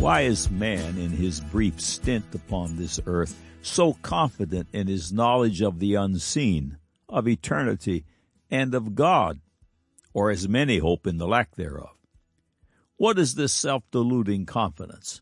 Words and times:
Why 0.00 0.22
is 0.22 0.50
man 0.50 0.96
in 0.96 1.10
his 1.10 1.40
brief 1.40 1.78
stint 1.78 2.24
upon 2.34 2.76
this 2.76 2.98
earth 3.04 3.38
so 3.60 3.92
confident 4.00 4.68
in 4.72 4.86
his 4.86 5.12
knowledge 5.12 5.60
of 5.60 5.78
the 5.78 5.94
unseen, 5.96 6.78
of 7.06 7.28
eternity, 7.28 8.06
and 8.50 8.74
of 8.74 8.94
God, 8.94 9.40
or 10.14 10.30
as 10.30 10.48
many 10.48 10.78
hope 10.78 11.06
in 11.06 11.18
the 11.18 11.28
lack 11.28 11.54
thereof? 11.54 11.90
What 12.96 13.18
is 13.18 13.34
this 13.34 13.52
self-deluding 13.52 14.46
confidence? 14.46 15.20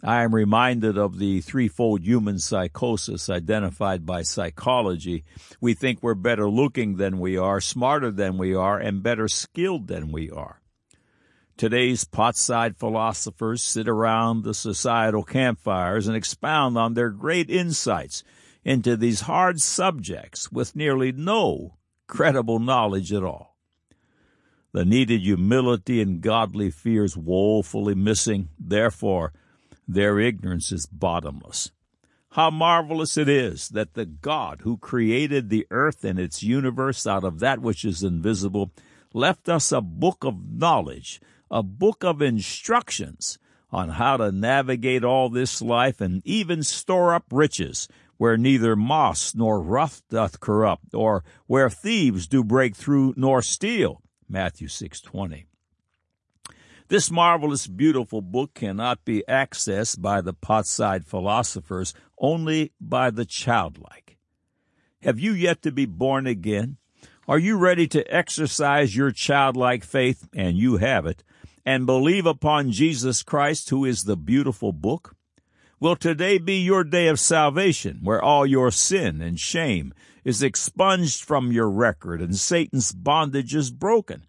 I 0.00 0.22
am 0.22 0.32
reminded 0.32 0.96
of 0.96 1.18
the 1.18 1.40
threefold 1.40 2.04
human 2.04 2.38
psychosis 2.38 3.28
identified 3.28 4.06
by 4.06 4.22
psychology. 4.22 5.24
We 5.60 5.74
think 5.74 6.04
we're 6.04 6.14
better 6.14 6.48
looking 6.48 6.98
than 6.98 7.18
we 7.18 7.36
are, 7.36 7.60
smarter 7.60 8.12
than 8.12 8.38
we 8.38 8.54
are, 8.54 8.78
and 8.78 9.02
better 9.02 9.26
skilled 9.26 9.88
than 9.88 10.12
we 10.12 10.30
are. 10.30 10.59
Today's 11.60 12.04
pot-side 12.04 12.78
philosophers 12.78 13.60
sit 13.60 13.86
around 13.86 14.44
the 14.44 14.54
societal 14.54 15.22
campfires 15.22 16.06
and 16.06 16.16
expound 16.16 16.78
on 16.78 16.94
their 16.94 17.10
great 17.10 17.50
insights 17.50 18.24
into 18.64 18.96
these 18.96 19.20
hard 19.20 19.60
subjects 19.60 20.50
with 20.50 20.74
nearly 20.74 21.12
no 21.12 21.76
credible 22.06 22.60
knowledge 22.60 23.12
at 23.12 23.22
all. 23.22 23.58
The 24.72 24.86
needed 24.86 25.20
humility 25.20 26.00
and 26.00 26.22
godly 26.22 26.70
fears 26.70 27.14
woefully 27.14 27.94
missing. 27.94 28.48
Therefore, 28.58 29.34
their 29.86 30.18
ignorance 30.18 30.72
is 30.72 30.86
bottomless. 30.86 31.72
How 32.30 32.50
marvelous 32.50 33.18
it 33.18 33.28
is 33.28 33.68
that 33.68 33.92
the 33.92 34.06
God 34.06 34.62
who 34.62 34.78
created 34.78 35.50
the 35.50 35.66
earth 35.70 36.04
and 36.04 36.18
its 36.18 36.42
universe 36.42 37.06
out 37.06 37.22
of 37.22 37.38
that 37.40 37.60
which 37.60 37.84
is 37.84 38.02
invisible 38.02 38.72
left 39.12 39.50
us 39.50 39.72
a 39.72 39.82
book 39.82 40.24
of 40.24 40.50
knowledge, 40.50 41.20
a 41.50 41.62
book 41.62 42.04
of 42.04 42.22
instructions 42.22 43.38
on 43.70 43.90
how 43.90 44.16
to 44.16 44.32
navigate 44.32 45.04
all 45.04 45.28
this 45.28 45.60
life 45.62 46.00
and 46.00 46.22
even 46.24 46.62
store 46.62 47.14
up 47.14 47.24
riches 47.30 47.88
where 48.16 48.36
neither 48.36 48.76
moss 48.76 49.34
nor 49.34 49.62
rust 49.62 50.04
doth 50.10 50.40
corrupt, 50.40 50.94
or 50.94 51.24
where 51.46 51.70
thieves 51.70 52.26
do 52.26 52.44
break 52.44 52.76
through 52.76 53.14
nor 53.16 53.40
steal. 53.40 54.02
Matthew 54.28 54.68
6:20. 54.68 55.46
This 56.88 57.10
marvelous, 57.10 57.66
beautiful 57.66 58.20
book 58.20 58.52
cannot 58.52 59.04
be 59.04 59.24
accessed 59.28 60.02
by 60.02 60.20
the 60.20 60.34
pot-side 60.34 61.06
philosophers, 61.06 61.94
only 62.18 62.72
by 62.80 63.10
the 63.10 63.24
childlike. 63.24 64.18
Have 65.02 65.18
you 65.18 65.32
yet 65.32 65.62
to 65.62 65.72
be 65.72 65.86
born 65.86 66.26
again? 66.26 66.76
Are 67.26 67.38
you 67.38 67.56
ready 67.56 67.86
to 67.86 68.14
exercise 68.14 68.96
your 68.96 69.12
childlike 69.12 69.84
faith, 69.84 70.28
and 70.34 70.58
you 70.58 70.78
have 70.78 71.06
it, 71.06 71.22
and 71.70 71.86
believe 71.86 72.26
upon 72.26 72.72
Jesus 72.72 73.22
Christ, 73.22 73.70
who 73.70 73.84
is 73.84 74.02
the 74.02 74.16
beautiful 74.16 74.72
book? 74.72 75.14
Will 75.78 75.94
today 75.94 76.36
be 76.36 76.58
your 76.58 76.82
day 76.82 77.06
of 77.06 77.20
salvation, 77.20 78.00
where 78.02 78.20
all 78.20 78.44
your 78.44 78.72
sin 78.72 79.22
and 79.22 79.38
shame 79.38 79.94
is 80.24 80.42
expunged 80.42 81.22
from 81.22 81.52
your 81.52 81.70
record 81.70 82.20
and 82.20 82.34
Satan's 82.34 82.90
bondage 82.90 83.54
is 83.54 83.70
broken? 83.70 84.24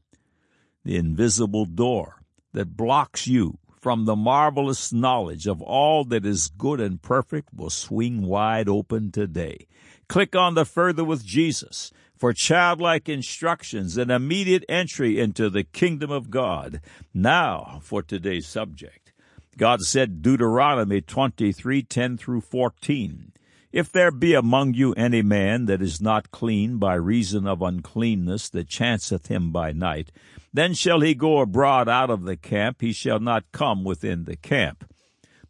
The 0.86 0.97
invisible 0.97 1.66
door 1.66 2.22
that 2.53 2.78
blocks 2.78 3.25
you 3.25 3.58
from 3.75 4.06
the 4.06 4.16
marvelous 4.16 4.94
knowledge 4.94 5.47
of 5.47 5.64
all 5.64 6.06
that 6.06 6.23
is 6.28 6.47
good 6.47 6.80
and 6.80 7.02
perfect 7.02 7.50
will 7.56 7.72
swing 7.72 8.22
wide 8.22 8.69
open 8.69 9.12
today. 9.12 9.66
Click 10.08 10.36
on 10.36 10.53
the 10.53 10.64
Further 10.64 11.03
with 11.03 11.25
Jesus 11.25 11.92
for 12.22 12.33
childlike 12.33 13.09
instructions 13.09 13.97
and 13.97 14.11
immediate 14.11 14.64
entry 14.69 15.19
into 15.19 15.50
the 15.50 15.64
kingdom 15.64 16.11
of 16.11 16.30
God. 16.30 16.80
Now 17.16 17.80
for 17.81 18.03
today's 18.03 18.45
subject. 18.45 19.11
God 19.58 19.81
said 19.81 20.22
Deuteronomy 20.22 21.01
23:10 21.01 22.19
through 22.19 22.41
14. 22.41 23.34
If 23.72 23.91
there 23.91 24.12
be 24.12 24.35
among 24.35 24.75
you 24.75 24.94
any 24.94 25.23
man 25.23 25.66
that 25.66 25.81
is 25.81 26.00
not 26.00 26.29
clean 26.29 26.78
by 26.78 26.94
reason 26.94 27.47
of 27.47 27.63
uncleanness 27.63 28.50
that 28.50 28.69
chanceth 28.69 29.25
him 29.25 29.51
by 29.51 29.72
night, 29.72 30.12
then 30.53 30.75
shall 30.75 31.01
he 31.01 31.16
go 31.16 31.40
abroad 31.40 31.90
out 31.90 32.12
of 32.12 32.25
the 32.25 32.38
camp, 32.38 32.81
he 32.81 32.94
shall 32.94 33.19
not 33.19 33.51
come 33.51 33.84
within 33.84 34.25
the 34.25 34.38
camp. 34.38 34.85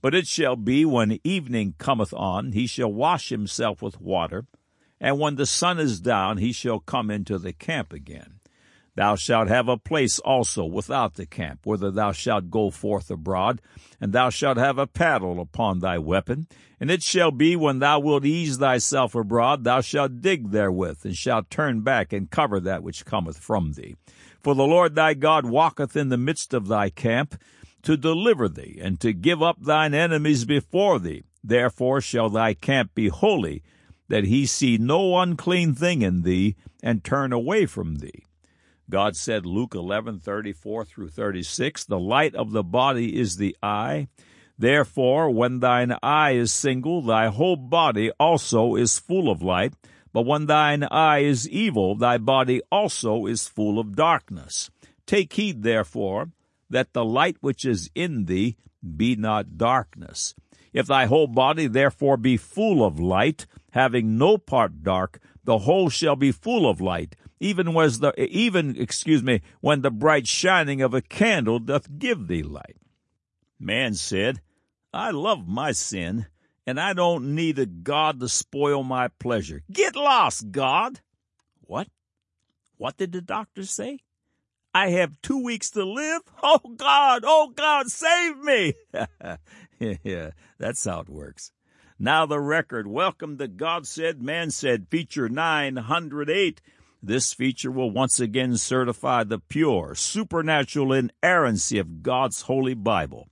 But 0.01 0.15
it 0.15 0.25
shall 0.25 0.55
be 0.55 0.85
when 0.85 1.19
evening 1.25 1.75
cometh 1.77 2.13
on, 2.13 2.53
he 2.53 2.65
shall 2.65 2.93
wash 2.93 3.27
himself 3.27 3.81
with 3.81 3.99
water, 3.99 4.45
and 5.01 5.19
when 5.19 5.35
the 5.35 5.47
sun 5.47 5.79
is 5.79 5.99
down, 5.99 6.37
he 6.37 6.53
shall 6.53 6.79
come 6.79 7.09
into 7.09 7.39
the 7.39 7.51
camp 7.51 7.91
again. 7.91 8.35
Thou 8.95 9.15
shalt 9.15 9.47
have 9.47 9.67
a 9.67 9.77
place 9.77 10.19
also 10.19 10.63
without 10.63 11.15
the 11.15 11.25
camp, 11.25 11.61
whither 11.65 11.89
thou 11.89 12.11
shalt 12.11 12.51
go 12.51 12.69
forth 12.69 13.09
abroad, 13.09 13.61
and 13.99 14.13
thou 14.13 14.29
shalt 14.29 14.57
have 14.57 14.77
a 14.77 14.85
paddle 14.85 15.39
upon 15.39 15.79
thy 15.79 15.97
weapon. 15.97 16.47
And 16.79 16.91
it 16.91 17.01
shall 17.01 17.31
be 17.31 17.55
when 17.55 17.79
thou 17.79 17.99
wilt 17.99 18.25
ease 18.25 18.57
thyself 18.57 19.15
abroad, 19.15 19.63
thou 19.63 19.81
shalt 19.81 20.21
dig 20.21 20.51
therewith, 20.51 20.99
and 21.03 21.15
shalt 21.15 21.49
turn 21.49 21.81
back 21.81 22.13
and 22.13 22.29
cover 22.29 22.59
that 22.59 22.83
which 22.83 23.05
cometh 23.05 23.37
from 23.39 23.73
thee. 23.73 23.95
For 24.39 24.53
the 24.53 24.65
Lord 24.65 24.93
thy 24.93 25.15
God 25.15 25.45
walketh 25.45 25.95
in 25.95 26.09
the 26.09 26.17
midst 26.17 26.53
of 26.53 26.67
thy 26.67 26.89
camp 26.89 27.41
to 27.83 27.97
deliver 27.97 28.47
thee 28.47 28.79
and 28.81 28.99
to 28.99 29.13
give 29.13 29.41
up 29.41 29.57
thine 29.61 29.95
enemies 29.95 30.45
before 30.45 30.99
thee. 30.99 31.23
Therefore 31.43 32.01
shall 32.01 32.29
thy 32.29 32.53
camp 32.53 32.93
be 32.93 33.07
holy, 33.07 33.63
that 34.11 34.25
he 34.25 34.45
see 34.45 34.77
no 34.77 35.17
unclean 35.19 35.73
thing 35.73 36.01
in 36.01 36.23
thee 36.23 36.53
and 36.83 37.01
turn 37.01 37.31
away 37.31 37.65
from 37.65 37.95
thee. 37.95 38.25
God 38.89 39.15
said, 39.15 39.45
Luke 39.45 39.73
11, 39.73 40.19
34 40.19 40.83
through 40.83 41.07
36, 41.07 41.85
The 41.85 41.97
light 41.97 42.35
of 42.35 42.51
the 42.51 42.61
body 42.61 43.17
is 43.17 43.37
the 43.37 43.55
eye. 43.63 44.09
Therefore, 44.59 45.29
when 45.29 45.61
thine 45.61 45.95
eye 46.03 46.31
is 46.31 46.51
single, 46.51 47.01
thy 47.01 47.27
whole 47.27 47.55
body 47.55 48.11
also 48.19 48.75
is 48.75 48.99
full 48.99 49.31
of 49.31 49.41
light. 49.41 49.75
But 50.11 50.25
when 50.25 50.45
thine 50.45 50.83
eye 50.91 51.19
is 51.19 51.47
evil, 51.47 51.95
thy 51.95 52.17
body 52.17 52.61
also 52.69 53.27
is 53.27 53.47
full 53.47 53.79
of 53.79 53.95
darkness. 53.95 54.69
Take 55.05 55.31
heed, 55.31 55.63
therefore, 55.63 56.31
that 56.69 56.91
the 56.91 57.05
light 57.05 57.37
which 57.39 57.63
is 57.63 57.89
in 57.95 58.25
thee 58.25 58.57
be 58.83 59.15
not 59.15 59.57
darkness. 59.57 60.35
If 60.73 60.87
thy 60.87 61.05
whole 61.05 61.27
body 61.27 61.67
therefore 61.67 62.17
be 62.17 62.37
full 62.37 62.85
of 62.85 62.99
light, 62.99 63.45
having 63.71 64.17
no 64.17 64.37
part 64.37 64.83
dark, 64.83 65.19
the 65.43 65.59
whole 65.59 65.89
shall 65.89 66.15
be 66.15 66.31
full 66.31 66.69
of 66.69 66.79
light, 66.79 67.15
even 67.39 67.73
was 67.73 67.99
the 67.99 68.13
even 68.19 68.79
excuse 68.79 69.23
me, 69.23 69.41
when 69.59 69.81
the 69.81 69.91
bright 69.91 70.27
shining 70.27 70.81
of 70.81 70.93
a 70.93 71.01
candle 71.01 71.59
doth 71.59 71.97
give 71.97 72.27
thee 72.27 72.43
light. 72.43 72.77
Man 73.59 73.93
said, 73.93 74.41
I 74.93 75.11
love 75.11 75.47
my 75.47 75.71
sin, 75.71 76.27
and 76.65 76.79
I 76.79 76.93
don't 76.93 77.35
need 77.35 77.59
a 77.59 77.65
God 77.65 78.19
to 78.19 78.29
spoil 78.29 78.83
my 78.83 79.07
pleasure. 79.07 79.63
Get 79.71 79.95
lost, 79.95 80.51
God! 80.51 80.99
What? 81.61 81.87
What 82.77 82.97
did 82.97 83.11
the 83.11 83.21
doctor 83.21 83.63
say? 83.63 83.99
I 84.73 84.89
have 84.89 85.21
two 85.21 85.43
weeks 85.43 85.69
to 85.71 85.83
live? 85.83 86.21
Oh 86.43 86.59
God, 86.75 87.23
oh 87.25 87.51
God, 87.55 87.87
save 87.89 88.37
me! 88.37 88.73
yeah, 90.03 90.31
that's 90.59 90.85
how 90.85 91.01
it 91.01 91.09
works. 91.09 91.51
Now 91.97 92.25
the 92.25 92.39
record, 92.39 92.87
welcome 92.87 93.37
to 93.37 93.47
God 93.47 93.87
Said, 93.87 94.21
Man 94.21 94.51
Said, 94.51 94.87
feature 94.89 95.29
908. 95.29 96.61
This 97.01 97.33
feature 97.33 97.71
will 97.71 97.89
once 97.89 98.19
again 98.19 98.57
certify 98.57 99.23
the 99.23 99.39
pure, 99.39 99.95
supernatural 99.95 100.93
inerrancy 100.93 101.79
of 101.79 102.03
God's 102.03 102.41
Holy 102.41 102.75
Bible. 102.75 103.27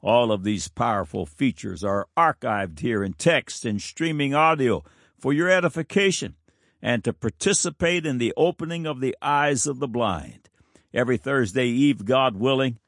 All 0.00 0.32
of 0.32 0.42
these 0.42 0.68
powerful 0.68 1.26
features 1.26 1.84
are 1.84 2.08
archived 2.16 2.80
here 2.80 3.04
in 3.04 3.12
text 3.12 3.66
and 3.66 3.80
streaming 3.80 4.34
audio 4.34 4.82
for 5.18 5.34
your 5.34 5.50
edification 5.50 6.36
and 6.80 7.04
to 7.04 7.12
participate 7.12 8.06
in 8.06 8.16
the 8.16 8.32
opening 8.38 8.86
of 8.86 9.00
the 9.00 9.14
eyes 9.20 9.66
of 9.66 9.80
the 9.80 9.88
blind. 9.88 10.48
Every 10.94 11.18
Thursday 11.18 11.66
Eve, 11.66 12.06
God 12.06 12.36
willing, 12.36 12.78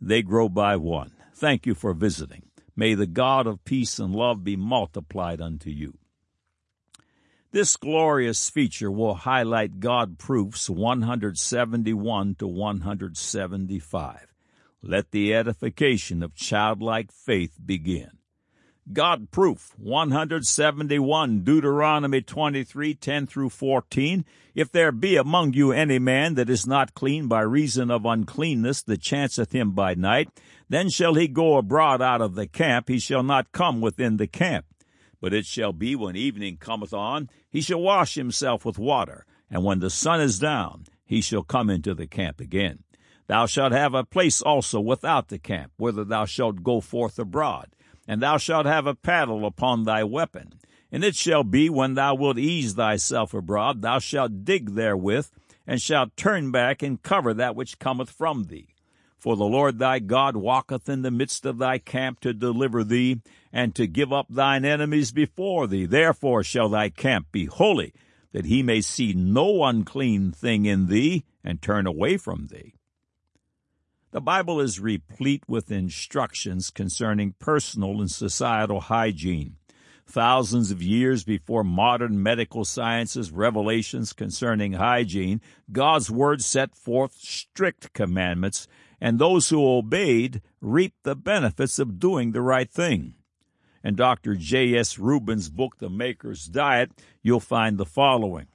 they 0.00 0.22
grow 0.22 0.48
by 0.48 0.76
one. 0.76 1.12
Thank 1.34 1.66
you 1.66 1.74
for 1.74 1.92
visiting. 1.92 2.44
May 2.76 2.94
the 2.94 3.06
God 3.06 3.46
of 3.46 3.64
peace 3.64 3.98
and 3.98 4.14
love 4.14 4.42
be 4.42 4.56
multiplied 4.56 5.40
unto 5.40 5.70
you. 5.70 5.98
This 7.52 7.76
glorious 7.76 8.50
feature 8.50 8.90
will 8.90 9.14
highlight 9.14 9.78
God 9.78 10.18
proofs 10.18 10.68
171 10.68 12.34
to 12.36 12.48
175. 12.48 14.34
Let 14.82 15.12
the 15.12 15.32
edification 15.34 16.22
of 16.22 16.34
childlike 16.34 17.12
faith 17.12 17.56
begin. 17.64 18.18
God 18.92 19.30
proof 19.30 19.72
171 19.78 21.40
Deuteronomy 21.40 22.20
23:10 22.20 23.26
through 23.26 23.48
14 23.48 24.26
If 24.54 24.70
there 24.70 24.92
be 24.92 25.16
among 25.16 25.54
you 25.54 25.72
any 25.72 25.98
man 25.98 26.34
that 26.34 26.50
is 26.50 26.66
not 26.66 26.92
clean 26.92 27.26
by 27.26 27.40
reason 27.40 27.90
of 27.90 28.04
uncleanness 28.04 28.82
that 28.82 29.00
chanceth 29.00 29.52
him 29.52 29.70
by 29.70 29.94
night 29.94 30.28
then 30.68 30.90
shall 30.90 31.14
he 31.14 31.28
go 31.28 31.56
abroad 31.56 32.02
out 32.02 32.20
of 32.20 32.34
the 32.34 32.46
camp. 32.46 32.88
He 32.88 32.98
shall 32.98 33.22
not 33.22 33.52
come 33.52 33.80
within 33.80 34.18
the 34.18 34.26
camp. 34.26 34.66
But 35.18 35.32
it 35.32 35.46
shall 35.46 35.72
be 35.72 35.96
when 35.96 36.14
evening 36.14 36.58
cometh 36.58 36.92
on 36.92 37.30
he 37.50 37.62
shall 37.62 37.80
wash 37.80 38.16
himself 38.16 38.66
with 38.66 38.78
water. 38.78 39.24
And 39.50 39.64
when 39.64 39.78
the 39.78 39.88
sun 39.88 40.20
is 40.20 40.38
down 40.38 40.84
he 41.06 41.22
shall 41.22 41.42
come 41.42 41.70
into 41.70 41.94
the 41.94 42.06
camp 42.06 42.38
again. 42.38 42.80
Thou 43.28 43.46
shalt 43.46 43.72
have 43.72 43.94
a 43.94 44.04
place 44.04 44.42
also 44.42 44.78
without 44.78 45.28
the 45.28 45.38
camp, 45.38 45.72
whither 45.78 46.04
thou 46.04 46.26
shalt 46.26 46.62
go 46.62 46.82
forth 46.82 47.18
abroad. 47.18 47.68
And 48.06 48.22
thou 48.22 48.36
shalt 48.36 48.66
have 48.66 48.86
a 48.86 48.94
paddle 48.94 49.46
upon 49.46 49.84
thy 49.84 50.04
weapon. 50.04 50.54
And 50.92 51.02
it 51.02 51.16
shall 51.16 51.42
be, 51.42 51.68
when 51.68 51.94
thou 51.94 52.14
wilt 52.14 52.38
ease 52.38 52.74
thyself 52.74 53.34
abroad, 53.34 53.82
thou 53.82 53.98
shalt 53.98 54.44
dig 54.44 54.74
therewith, 54.74 55.28
and 55.66 55.80
shalt 55.80 56.16
turn 56.16 56.50
back 56.50 56.82
and 56.82 57.02
cover 57.02 57.34
that 57.34 57.56
which 57.56 57.78
cometh 57.78 58.10
from 58.10 58.44
thee. 58.44 58.68
For 59.18 59.36
the 59.36 59.44
Lord 59.44 59.78
thy 59.78 60.00
God 60.00 60.36
walketh 60.36 60.88
in 60.88 61.00
the 61.00 61.10
midst 61.10 61.46
of 61.46 61.56
thy 61.56 61.78
camp 61.78 62.20
to 62.20 62.34
deliver 62.34 62.84
thee, 62.84 63.22
and 63.52 63.74
to 63.74 63.86
give 63.86 64.12
up 64.12 64.26
thine 64.28 64.66
enemies 64.66 65.12
before 65.12 65.66
thee. 65.66 65.86
Therefore 65.86 66.44
shall 66.44 66.68
thy 66.68 66.90
camp 66.90 67.32
be 67.32 67.46
holy, 67.46 67.94
that 68.32 68.44
he 68.44 68.62
may 68.62 68.82
see 68.82 69.14
no 69.14 69.64
unclean 69.64 70.32
thing 70.32 70.66
in 70.66 70.88
thee, 70.88 71.24
and 71.42 71.62
turn 71.62 71.86
away 71.86 72.18
from 72.18 72.48
thee. 72.48 72.74
The 74.14 74.20
Bible 74.20 74.60
is 74.60 74.78
replete 74.78 75.42
with 75.48 75.72
instructions 75.72 76.70
concerning 76.70 77.34
personal 77.40 78.00
and 78.00 78.08
societal 78.08 78.82
hygiene. 78.82 79.56
Thousands 80.06 80.70
of 80.70 80.80
years 80.80 81.24
before 81.24 81.64
modern 81.64 82.22
medical 82.22 82.64
science's 82.64 83.32
revelations 83.32 84.12
concerning 84.12 84.74
hygiene, 84.74 85.40
God's 85.72 86.12
Word 86.12 86.42
set 86.42 86.76
forth 86.76 87.14
strict 87.14 87.92
commandments, 87.92 88.68
and 89.00 89.18
those 89.18 89.48
who 89.48 89.66
obeyed 89.66 90.42
reaped 90.60 91.02
the 91.02 91.16
benefits 91.16 91.80
of 91.80 91.98
doing 91.98 92.30
the 92.30 92.40
right 92.40 92.70
thing. 92.70 93.14
In 93.82 93.96
Dr. 93.96 94.36
J.S. 94.36 94.96
Rubin's 94.96 95.50
book, 95.50 95.78
The 95.78 95.90
Maker's 95.90 96.46
Diet, 96.46 96.92
you'll 97.20 97.40
find 97.40 97.78
the 97.78 97.84
following. 97.84 98.46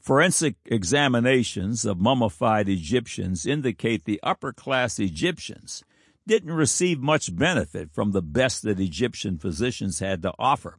Forensic 0.00 0.54
examinations 0.64 1.84
of 1.84 2.00
mummified 2.00 2.70
Egyptians 2.70 3.44
indicate 3.44 4.04
the 4.04 4.18
upper 4.22 4.50
class 4.50 4.98
Egyptians 4.98 5.84
didn't 6.26 6.52
receive 6.52 7.00
much 7.00 7.36
benefit 7.36 7.92
from 7.92 8.12
the 8.12 8.22
best 8.22 8.62
that 8.62 8.80
Egyptian 8.80 9.36
physicians 9.36 9.98
had 9.98 10.22
to 10.22 10.32
offer. 10.38 10.78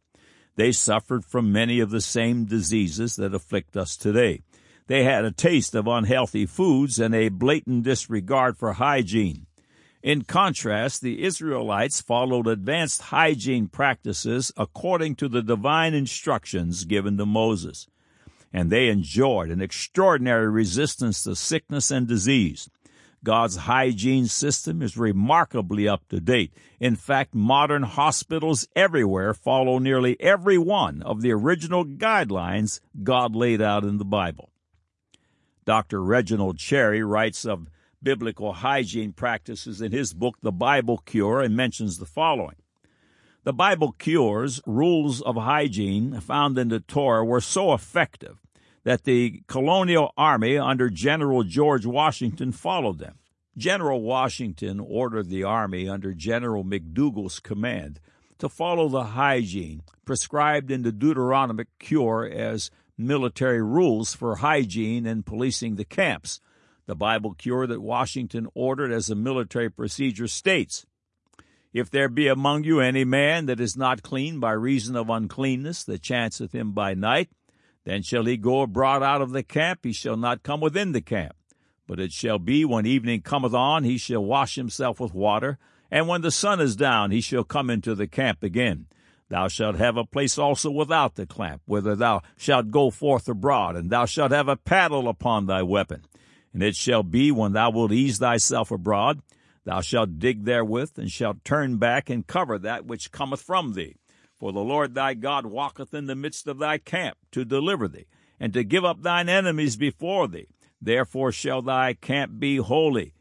They 0.56 0.72
suffered 0.72 1.24
from 1.24 1.52
many 1.52 1.80
of 1.80 1.92
the 1.92 2.02
same 2.02 2.46
diseases 2.46 3.16
that 3.18 3.36
afflict 3.36 3.78
us 3.78 3.96
today. 3.96 4.42
They 4.88 5.04
had 5.04 5.24
a 5.24 5.32
taste 5.32 5.76
of 5.76 5.86
unhealthy 5.86 6.48
foods 6.48 6.98
and 6.98 7.14
a 7.14 7.30
blatant 7.30 7.84
disregard 7.84 8.58
for 8.58 8.74
hygiene. 8.74 9.46
In 10.02 10.24
contrast, 10.24 11.02
the 11.02 11.24
Israelites 11.24 12.02
followed 12.02 12.48
advanced 12.48 13.04
hygiene 13.04 13.68
practices 13.68 14.52
according 14.58 15.16
to 15.18 15.30
the 15.30 15.44
divine 15.44 15.94
instructions 15.94 16.86
given 16.86 17.18
to 17.18 17.26
Moses 17.28 17.86
and 18.54 18.70
they 18.70 18.90
enjoyed 18.90 19.50
an 19.50 19.62
extraordinary 19.62 20.50
resistance 20.50 21.24
to 21.24 21.36
sickness 21.36 21.92
and 21.92 22.08
disease. 22.08 22.70
God's 23.24 23.56
hygiene 23.56 24.26
system 24.26 24.82
is 24.82 24.98
remarkably 24.98 25.88
up 25.88 26.08
to 26.10 26.20
date. 26.20 26.54
In 26.80 26.96
fact, 26.96 27.36
modern 27.36 27.84
hospitals 27.84 28.68
everywhere 28.76 29.36
follow 29.36 29.78
nearly 29.78 30.20
every 30.20 30.58
one 30.58 31.04
of 31.04 31.22
the 31.22 31.32
original 31.32 31.86
guidelines 31.86 32.80
God 33.04 33.36
laid 33.36 33.62
out 33.62 33.84
in 33.84 33.98
the 33.98 34.06
Bible. 34.06 34.52
Dr. 35.66 36.04
Reginald 36.04 36.58
Cherry 36.58 37.04
writes 37.04 37.46
of 37.46 37.68
biblical 38.02 38.54
hygiene 38.54 39.14
practices 39.14 39.82
in 39.82 39.92
his 39.92 40.14
book, 40.14 40.38
The 40.42 40.52
Bible 40.52 40.98
Cure, 40.98 41.42
and 41.42 41.56
mentions 41.56 42.00
the 42.00 42.08
following. 42.08 42.56
The 43.44 43.54
Bible 43.54 43.94
Cure's 43.94 44.62
rules 44.68 45.20
of 45.20 45.36
hygiene 45.36 46.20
found 46.20 46.60
in 46.60 46.68
the 46.68 46.80
Torah 46.80 47.26
were 47.26 47.42
so 47.42 47.74
effective 47.74 48.38
that 48.84 49.04
the 49.04 49.42
colonial 49.48 50.14
army 50.16 50.60
under 50.60 50.92
General 50.92 51.44
George 51.44 51.84
Washington 51.84 52.52
followed 52.52 53.00
them. 53.00 53.18
General 53.58 54.04
Washington 54.04 54.80
ordered 54.80 55.30
the 55.30 55.44
army 55.44 55.90
under 55.90 56.14
General 56.14 56.64
McDougall's 56.64 57.40
command 57.40 58.00
to 58.38 58.48
follow 58.48 58.88
the 58.88 59.06
hygiene 59.06 59.82
prescribed 60.06 60.70
in 60.70 60.84
the 60.84 60.92
Deuteronomic 60.92 61.66
Cure 61.80 62.30
as 62.32 62.70
military 62.96 63.64
rules 63.64 64.14
for 64.14 64.36
hygiene 64.36 65.08
and 65.08 65.26
policing 65.26 65.78
the 65.78 65.86
camps. 65.86 66.42
The 66.86 66.96
Bible 66.96 67.34
cure 67.34 67.66
that 67.66 67.82
Washington 67.82 68.48
ordered 68.54 68.92
as 68.92 69.10
a 69.10 69.16
military 69.16 69.72
procedure 69.72 70.28
states 70.28 70.86
If 71.74 71.90
there 71.90 72.10
be 72.10 72.28
among 72.28 72.66
you 72.66 72.82
any 72.82 73.06
man 73.06 73.46
that 73.46 73.62
is 73.62 73.78
not 73.78 74.04
clean 74.04 74.40
by 74.40 74.52
reason 74.52 74.96
of 74.98 75.10
uncleanness 75.10 75.86
that 75.86 76.02
chanceth 76.02 76.52
him 76.52 76.74
by 76.74 76.94
night, 76.94 77.30
then 77.86 78.02
shall 78.04 78.26
he 78.26 78.36
go 78.36 78.62
abroad 78.62 79.02
out 79.02 79.22
of 79.22 79.32
the 79.32 79.44
camp, 79.44 79.80
he 79.84 79.94
shall 79.94 80.18
not 80.18 80.44
come 80.44 80.60
within 80.60 80.92
the 80.92 81.02
camp. 81.02 81.34
But 81.88 82.00
it 82.00 82.12
shall 82.12 82.40
be 82.40 82.66
when 82.66 82.86
evening 82.86 83.22
cometh 83.22 83.54
on, 83.54 83.86
he 83.86 83.98
shall 83.98 84.24
wash 84.24 84.56
himself 84.56 85.00
with 85.00 85.14
water, 85.14 85.58
and 85.90 86.08
when 86.08 86.22
the 86.22 86.32
sun 86.32 86.60
is 86.60 86.76
down, 86.76 87.12
he 87.12 87.22
shall 87.22 87.44
come 87.44 87.70
into 87.70 87.96
the 87.96 88.08
camp 88.08 88.44
again. 88.44 88.88
Thou 89.30 89.48
shalt 89.48 89.78
have 89.78 89.96
a 89.96 90.04
place 90.04 90.38
also 90.38 90.70
without 90.70 91.16
the 91.16 91.26
camp, 91.26 91.62
whither 91.66 91.96
thou 91.96 92.22
shalt 92.38 92.70
go 92.70 92.90
forth 92.90 93.30
abroad, 93.30 93.78
and 93.78 93.90
thou 93.90 94.06
shalt 94.06 94.32
have 94.32 94.50
a 94.50 94.58
paddle 94.58 95.08
upon 95.08 95.46
thy 95.46 95.64
weapon. 95.64 96.04
And 96.54 96.62
it 96.62 96.76
shall 96.76 97.04
be 97.04 97.32
when 97.32 97.54
thou 97.54 97.72
wilt 97.72 97.94
ease 97.94 98.20
thyself 98.20 98.72
abroad, 98.72 99.22
thou 99.64 99.82
shalt 99.82 100.20
dig 100.20 100.46
therewith, 100.46 100.98
and 100.98 101.12
shalt 101.12 101.44
turn 101.44 101.78
back 101.78 102.10
and 102.10 102.28
cover 102.28 102.58
that 102.60 102.86
which 102.86 103.12
cometh 103.12 103.42
from 103.42 103.74
thee. 103.74 103.96
For 104.40 104.52
the 104.52 104.60
Lord 104.60 104.96
thy 104.96 105.14
God 105.14 105.46
walketh 105.46 105.94
in 105.94 106.08
the 106.08 106.16
midst 106.16 106.48
of 106.48 106.58
thy 106.58 106.80
camp 106.80 107.18
to 107.32 107.46
deliver 107.46 107.88
thee, 107.88 108.08
and 108.40 108.54
to 108.54 108.64
give 108.64 108.84
up 108.84 109.04
thine 109.04 109.30
enemies 109.30 109.78
before 109.78 110.28
thee. 110.28 110.48
Therefore 110.82 111.32
shall 111.32 111.62
thy 111.62 111.94
camp 111.94 112.40
be 112.40 112.58
holy, 112.58 113.14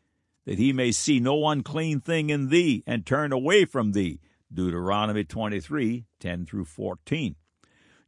that 0.46 0.58
he 0.58 0.72
may 0.72 0.92
see 0.92 1.20
no 1.20 1.46
unclean 1.48 2.00
thing 2.00 2.30
in 2.30 2.48
thee, 2.48 2.82
and 2.86 3.04
turn 3.04 3.32
away 3.32 3.66
from 3.66 3.92
thee. 3.92 4.20
Deuteronomy 4.52 5.24
23, 5.24 6.06
10 6.18 6.46
through 6.46 6.64
14. 6.64 7.36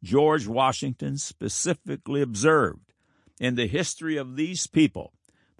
George 0.02 0.46
Washington 0.46 1.16
specifically 1.16 2.22
observed 2.22 2.92
in 3.38 3.54
the 3.54 3.66
history 3.66 4.16
of 4.16 4.36
these 4.36 4.66
people, 4.66 5.12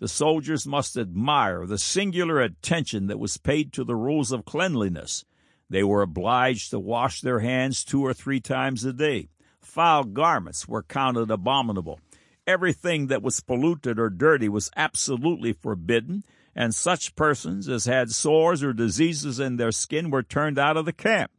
the 0.03 0.09
soldiers 0.09 0.67
must 0.67 0.97
admire 0.97 1.65
the 1.65 1.79
singular 1.79 2.41
attention 2.41 3.07
that 3.07 3.21
was 3.21 3.37
paid 3.37 3.73
to 3.73 3.85
the 3.85 3.95
rules 3.95 4.33
of 4.33 4.45
cleanliness 4.45 5.25
they 5.71 5.85
were 5.85 6.03
obliged 6.03 6.71
to 6.71 6.81
wash 6.81 7.21
their 7.21 7.39
hands 7.39 7.85
two 7.85 8.05
or 8.05 8.13
three 8.13 8.41
times 8.41 8.85
a 8.85 8.93
day. 8.93 9.29
Foul 9.61 10.03
garments 10.03 10.67
were 10.67 10.83
counted 10.83 11.31
abominable. 11.31 12.01
Everything 12.49 13.07
that 13.07 13.23
was 13.23 13.39
polluted 13.39 14.01
or 14.01 14.11
dirty 14.11 14.49
was 14.49 14.73
absolutely 14.75 15.53
forbidden, 15.53 16.25
and 16.53 16.75
such 16.75 17.15
persons 17.15 17.69
as 17.69 17.85
had 17.85 18.11
sores 18.11 18.61
or 18.65 18.73
diseases 18.73 19.39
in 19.39 19.57
their 19.57 19.71
skin 19.71 20.11
were 20.11 20.25
turned 20.25 20.59
out 20.59 20.77
of 20.77 20.85
the 20.85 20.93
camp. 20.93 21.31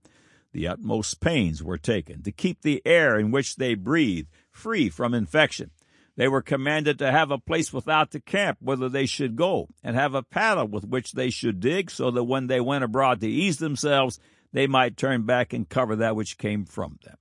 The 0.53 0.69
utmost 0.69 1.19
pains 1.19 1.61
were 1.61 1.77
taken 1.77 2.23
to 2.23 2.31
keep 2.31 2.61
the 2.61 2.81
air 2.85 3.19
in 3.19 3.29
which 3.29 3.57
they 3.57 3.75
breathed 3.75 4.29
free 4.51 4.87
from 4.87 5.13
infection. 5.13 5.69
They 6.15 6.27
were 6.27 6.41
commanded 6.41 6.99
to 6.99 7.11
have 7.11 7.31
a 7.31 7.39
place 7.39 7.73
without 7.73 8.11
the 8.11 8.19
camp 8.19 8.59
whither 8.61 8.87
they 8.87 9.05
should 9.05 9.35
go, 9.35 9.69
and 9.83 9.95
have 9.95 10.13
a 10.13 10.21
paddle 10.21 10.67
with 10.67 10.85
which 10.85 11.13
they 11.13 11.29
should 11.29 11.59
dig, 11.59 11.89
so 11.89 12.11
that 12.11 12.25
when 12.25 12.47
they 12.47 12.61
went 12.61 12.83
abroad 12.83 13.19
to 13.21 13.27
ease 13.27 13.57
themselves, 13.57 14.19
they 14.51 14.67
might 14.67 14.95
turn 14.95 15.23
back 15.23 15.53
and 15.53 15.67
cover 15.67 15.95
that 15.95 16.15
which 16.15 16.37
came 16.37 16.65
from 16.65 16.99
them. 17.03 17.17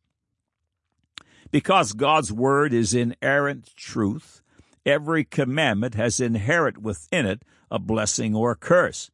Because 1.51 1.93
God's 1.93 2.33
word 2.33 2.73
is 2.73 2.95
inerrant 2.95 3.75
truth, 3.77 4.43
every 4.85 5.25
commandment 5.25 5.95
has 5.95 6.21
inherent 6.21 6.79
within 6.79 7.27
it 7.27 7.43
a 7.71 7.79
blessing 7.79 8.35
or 8.35 8.53
a 8.53 8.57
curse. 8.57 9.11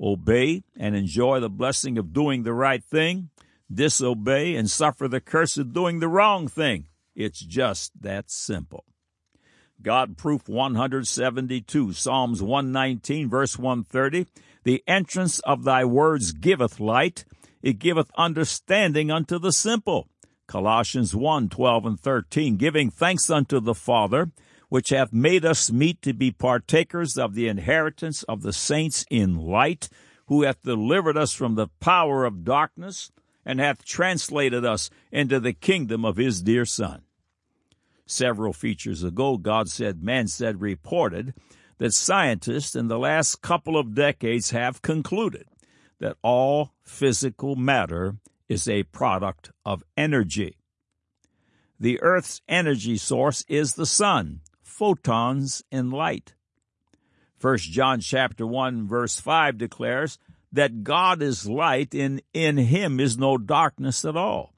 Obey 0.00 0.62
and 0.78 0.96
enjoy 0.96 1.40
the 1.40 1.50
blessing 1.50 1.98
of 1.98 2.14
doing 2.14 2.42
the 2.42 2.54
right 2.54 2.82
thing, 2.82 3.28
disobey 3.72 4.56
and 4.56 4.70
suffer 4.70 5.08
the 5.08 5.20
curse 5.20 5.58
of 5.58 5.74
doing 5.74 6.00
the 6.00 6.08
wrong 6.08 6.48
thing. 6.48 6.86
It's 7.14 7.40
just 7.40 7.92
that 8.00 8.30
simple. 8.30 8.84
God 9.82 10.18
Proof 10.18 10.46
172, 10.46 11.94
Psalms 11.94 12.42
119, 12.42 13.30
verse 13.30 13.58
130. 13.58 14.26
The 14.64 14.84
entrance 14.86 15.40
of 15.40 15.64
thy 15.64 15.84
words 15.86 16.32
giveth 16.32 16.80
light, 16.80 17.24
it 17.62 17.78
giveth 17.78 18.10
understanding 18.16 19.10
unto 19.10 19.38
the 19.38 19.52
simple. 19.52 20.08
Colossians 20.46 21.14
1, 21.14 21.48
12 21.48 21.86
and 21.86 21.98
13, 22.00 22.56
giving 22.56 22.90
thanks 22.90 23.30
unto 23.30 23.58
the 23.58 23.74
Father, 23.74 24.30
which 24.68 24.90
hath 24.90 25.12
made 25.12 25.44
us 25.44 25.72
meet 25.72 26.02
to 26.02 26.12
be 26.12 26.30
partakers 26.30 27.16
of 27.16 27.34
the 27.34 27.48
inheritance 27.48 28.22
of 28.24 28.42
the 28.42 28.52
saints 28.52 29.06
in 29.10 29.36
light, 29.36 29.88
who 30.26 30.42
hath 30.42 30.62
delivered 30.62 31.16
us 31.16 31.32
from 31.32 31.54
the 31.54 31.68
power 31.80 32.24
of 32.24 32.44
darkness, 32.44 33.10
and 33.46 33.58
hath 33.58 33.84
translated 33.84 34.64
us 34.64 34.90
into 35.10 35.40
the 35.40 35.54
kingdom 35.54 36.04
of 36.04 36.16
his 36.18 36.42
dear 36.42 36.66
Son. 36.66 37.02
Several 38.10 38.52
features 38.52 39.04
ago, 39.04 39.36
God 39.36 39.68
said, 39.68 40.02
man 40.02 40.26
said, 40.26 40.60
reported 40.60 41.32
that 41.78 41.94
scientists 41.94 42.74
in 42.74 42.88
the 42.88 42.98
last 42.98 43.40
couple 43.40 43.78
of 43.78 43.94
decades 43.94 44.50
have 44.50 44.82
concluded 44.82 45.46
that 46.00 46.16
all 46.20 46.72
physical 46.82 47.54
matter 47.54 48.16
is 48.48 48.66
a 48.66 48.82
product 48.82 49.52
of 49.64 49.84
energy. 49.96 50.56
The 51.78 52.02
Earth's 52.02 52.42
energy 52.48 52.96
source 52.96 53.44
is 53.46 53.74
the 53.74 53.86
sun, 53.86 54.40
photons 54.60 55.62
in 55.70 55.92
light. 55.92 56.34
First 57.38 57.70
John 57.70 58.00
chapter 58.00 58.44
1 58.44 58.88
verse 58.88 59.20
5 59.20 59.56
declares 59.56 60.18
that 60.50 60.82
God 60.82 61.22
is 61.22 61.48
light 61.48 61.94
and 61.94 62.20
in 62.34 62.56
him 62.56 62.98
is 62.98 63.16
no 63.16 63.38
darkness 63.38 64.04
at 64.04 64.16
all. 64.16 64.52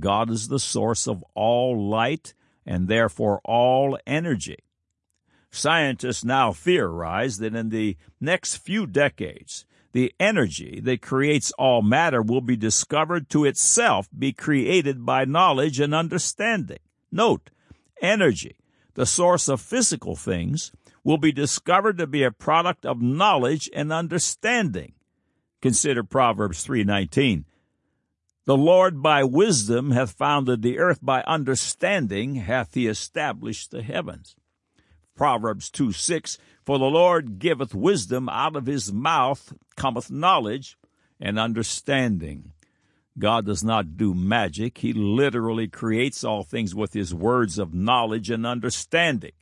God 0.00 0.30
is 0.30 0.48
the 0.48 0.58
source 0.58 1.06
of 1.06 1.22
all 1.34 1.86
light 1.86 2.32
and 2.66 2.88
therefore 2.88 3.40
all 3.44 3.98
energy. 4.06 4.58
Scientists 5.50 6.24
now 6.24 6.52
theorize 6.52 7.38
that 7.38 7.54
in 7.54 7.68
the 7.68 7.96
next 8.20 8.56
few 8.56 8.86
decades, 8.86 9.66
the 9.92 10.12
energy 10.18 10.80
that 10.82 11.00
creates 11.00 11.52
all 11.52 11.80
matter 11.80 12.20
will 12.20 12.40
be 12.40 12.56
discovered 12.56 13.30
to 13.30 13.44
itself 13.44 14.08
be 14.16 14.32
created 14.32 15.06
by 15.06 15.24
knowledge 15.24 15.78
and 15.78 15.94
understanding. 15.94 16.80
Note, 17.12 17.50
energy, 18.02 18.56
the 18.94 19.06
source 19.06 19.48
of 19.48 19.60
physical 19.60 20.16
things, 20.16 20.72
will 21.04 21.18
be 21.18 21.30
discovered 21.30 21.98
to 21.98 22.06
be 22.08 22.24
a 22.24 22.32
product 22.32 22.84
of 22.84 23.00
knowledge 23.00 23.70
and 23.72 23.92
understanding. 23.92 24.94
Consider 25.62 26.02
Proverbs 26.02 26.64
3:19. 26.64 27.44
The 28.46 28.56
Lord 28.56 29.02
by 29.02 29.24
wisdom 29.24 29.92
hath 29.92 30.12
founded 30.12 30.60
the 30.60 30.78
earth, 30.78 30.98
by 31.02 31.22
understanding 31.22 32.34
hath 32.34 32.74
he 32.74 32.86
established 32.86 33.70
the 33.70 33.82
heavens. 33.82 34.36
Proverbs 35.16 35.70
2 35.70 35.92
6 35.92 36.36
For 36.62 36.78
the 36.78 36.84
Lord 36.84 37.38
giveth 37.38 37.74
wisdom, 37.74 38.28
out 38.28 38.54
of 38.54 38.66
his 38.66 38.92
mouth 38.92 39.54
cometh 39.76 40.10
knowledge 40.10 40.76
and 41.18 41.38
understanding. 41.38 42.52
God 43.18 43.46
does 43.46 43.64
not 43.64 43.96
do 43.96 44.12
magic. 44.12 44.78
He 44.78 44.92
literally 44.92 45.68
creates 45.68 46.22
all 46.22 46.42
things 46.42 46.74
with 46.74 46.92
his 46.92 47.14
words 47.14 47.58
of 47.58 47.72
knowledge 47.72 48.28
and 48.28 48.44
understanding. 48.44 49.32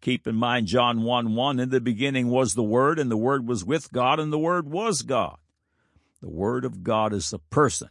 Keep 0.00 0.26
in 0.26 0.34
mind 0.34 0.66
John 0.66 1.02
1 1.02 1.34
1 1.34 1.60
In 1.60 1.68
the 1.70 1.80
beginning 1.80 2.28
was 2.28 2.54
the 2.54 2.62
Word, 2.64 2.98
and 2.98 3.10
the 3.10 3.16
Word 3.16 3.46
was 3.46 3.64
with 3.64 3.92
God, 3.92 4.18
and 4.18 4.32
the 4.32 4.38
Word 4.38 4.68
was 4.68 5.02
God. 5.02 5.36
The 6.20 6.30
Word 6.30 6.64
of 6.64 6.82
God 6.82 7.12
is 7.12 7.32
a 7.32 7.38
person. 7.38 7.90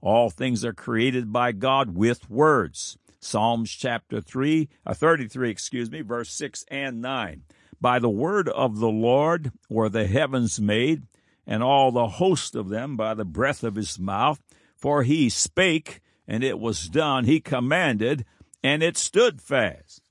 All 0.00 0.30
things 0.30 0.64
are 0.64 0.72
created 0.72 1.32
by 1.32 1.52
God 1.52 1.96
with 1.96 2.30
words. 2.30 2.98
Psalms 3.20 3.70
chapter 3.70 4.20
3, 4.20 4.68
uh, 4.86 4.94
33, 4.94 5.50
excuse 5.50 5.90
me, 5.90 6.02
verse 6.02 6.30
6 6.30 6.64
and 6.68 7.00
9. 7.02 7.42
By 7.80 7.98
the 7.98 8.08
word 8.08 8.48
of 8.48 8.78
the 8.78 8.88
Lord 8.88 9.52
were 9.68 9.88
the 9.88 10.06
heavens 10.06 10.60
made, 10.60 11.02
and 11.46 11.62
all 11.62 11.90
the 11.90 12.08
host 12.08 12.54
of 12.54 12.68
them 12.68 12.96
by 12.96 13.14
the 13.14 13.24
breath 13.24 13.64
of 13.64 13.74
his 13.74 13.98
mouth. 13.98 14.40
For 14.76 15.02
he 15.02 15.28
spake, 15.28 16.00
and 16.28 16.44
it 16.44 16.60
was 16.60 16.88
done. 16.88 17.24
He 17.24 17.40
commanded, 17.40 18.24
and 18.62 18.82
it 18.82 18.96
stood 18.96 19.40
fast. 19.40 20.02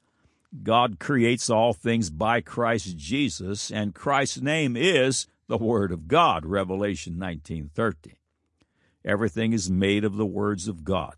God 0.64 1.00
creates 1.00 1.50
all 1.50 1.74
things 1.74 2.10
by 2.10 2.42
Christ 2.42 2.98
Jesus, 2.98 3.72
and 3.72 3.96
Christ's 3.96 4.42
name 4.42 4.76
is 4.76 5.28
the 5.48 5.58
Word 5.58 5.92
of 5.92 6.08
God, 6.08 6.46
Revelation 6.46 7.18
19:30. 7.18 8.16
Everything 9.08 9.54
is 9.54 9.72
made 9.72 10.04
of 10.04 10.18
the 10.18 10.26
words 10.26 10.68
of 10.68 10.84
God 10.84 11.16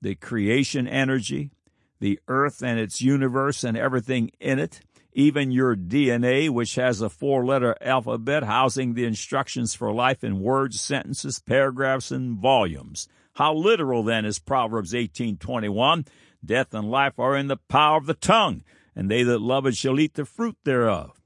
the 0.00 0.14
creation 0.14 0.86
energy, 0.86 1.50
the 1.98 2.20
earth 2.28 2.62
and 2.62 2.78
its 2.78 3.00
universe 3.00 3.64
and 3.64 3.74
everything 3.74 4.30
in 4.38 4.58
it, 4.58 4.80
even 5.14 5.50
your 5.50 5.74
DNA, 5.74 6.50
which 6.50 6.74
has 6.74 7.00
a 7.00 7.08
four 7.08 7.44
letter 7.46 7.74
alphabet 7.80 8.42
housing 8.42 8.92
the 8.92 9.06
instructions 9.06 9.74
for 9.74 9.92
life 9.92 10.22
in 10.22 10.40
words, 10.40 10.78
sentences, 10.78 11.40
paragraphs, 11.40 12.10
and 12.10 12.38
volumes. 12.38 13.08
How 13.32 13.54
literal 13.54 14.02
then 14.02 14.26
is 14.26 14.38
Proverbs 14.38 14.92
18:21? 14.92 16.04
Death 16.44 16.74
and 16.74 16.90
life 16.90 17.18
are 17.18 17.34
in 17.34 17.46
the 17.46 17.56
power 17.56 17.96
of 17.96 18.06
the 18.06 18.14
tongue, 18.14 18.62
and 18.94 19.10
they 19.10 19.22
that 19.22 19.40
love 19.40 19.64
it 19.66 19.74
shall 19.74 19.98
eat 19.98 20.14
the 20.14 20.26
fruit 20.26 20.58
thereof. 20.64 21.18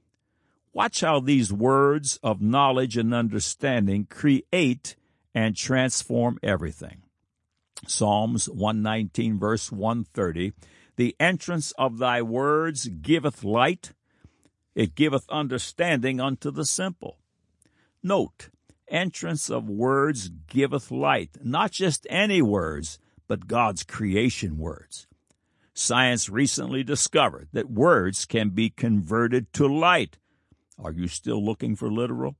Watch 0.72 1.00
how 1.00 1.18
these 1.18 1.52
words 1.52 2.18
of 2.22 2.40
knowledge 2.40 2.96
and 2.96 3.12
understanding 3.12 4.06
create 4.08 4.94
and 5.38 5.54
transform 5.54 6.36
everything. 6.42 7.00
Psalms 7.86 8.48
119, 8.48 9.38
verse 9.38 9.70
130. 9.70 10.52
The 10.96 11.14
entrance 11.20 11.70
of 11.78 11.98
thy 11.98 12.22
words 12.22 12.88
giveth 12.88 13.44
light, 13.44 13.92
it 14.74 14.96
giveth 14.96 15.30
understanding 15.30 16.20
unto 16.20 16.50
the 16.50 16.64
simple. 16.64 17.20
Note, 18.02 18.48
entrance 18.88 19.48
of 19.48 19.70
words 19.70 20.28
giveth 20.28 20.90
light, 20.90 21.30
not 21.40 21.70
just 21.70 22.04
any 22.10 22.42
words, 22.42 22.98
but 23.28 23.46
God's 23.46 23.84
creation 23.84 24.58
words. 24.58 25.06
Science 25.72 26.28
recently 26.28 26.82
discovered 26.82 27.46
that 27.52 27.70
words 27.70 28.24
can 28.24 28.50
be 28.50 28.70
converted 28.70 29.52
to 29.52 29.68
light. 29.68 30.18
Are 30.76 30.90
you 30.90 31.06
still 31.06 31.40
looking 31.40 31.76
for 31.76 31.92
literal? 31.92 32.34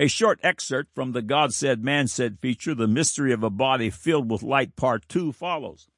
A 0.00 0.06
short 0.06 0.38
excerpt 0.44 0.94
from 0.94 1.10
the 1.10 1.22
God 1.22 1.52
Said, 1.52 1.82
Man 1.82 2.06
Said 2.06 2.38
feature, 2.38 2.72
The 2.72 2.86
Mystery 2.86 3.32
of 3.32 3.42
a 3.42 3.50
Body 3.50 3.90
Filled 3.90 4.30
with 4.30 4.44
Light, 4.44 4.76
Part 4.76 5.08
2, 5.08 5.32
follows. 5.32 5.88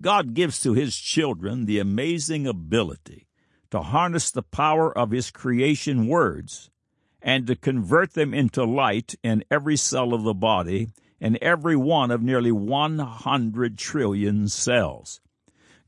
God 0.00 0.32
gives 0.32 0.58
to 0.62 0.72
His 0.72 0.96
children 0.96 1.66
the 1.66 1.80
amazing 1.80 2.46
ability 2.46 3.26
to 3.70 3.82
harness 3.82 4.30
the 4.30 4.42
power 4.42 4.96
of 4.96 5.10
His 5.10 5.30
creation 5.30 6.06
words 6.06 6.70
and 7.20 7.46
to 7.48 7.56
convert 7.56 8.14
them 8.14 8.32
into 8.32 8.64
light 8.64 9.14
in 9.22 9.44
every 9.50 9.76
cell 9.76 10.14
of 10.14 10.22
the 10.22 10.32
body 10.32 10.88
and 11.20 11.36
every 11.42 11.76
one 11.76 12.10
of 12.10 12.22
nearly 12.22 12.52
100 12.52 13.76
trillion 13.76 14.48
cells. 14.48 15.20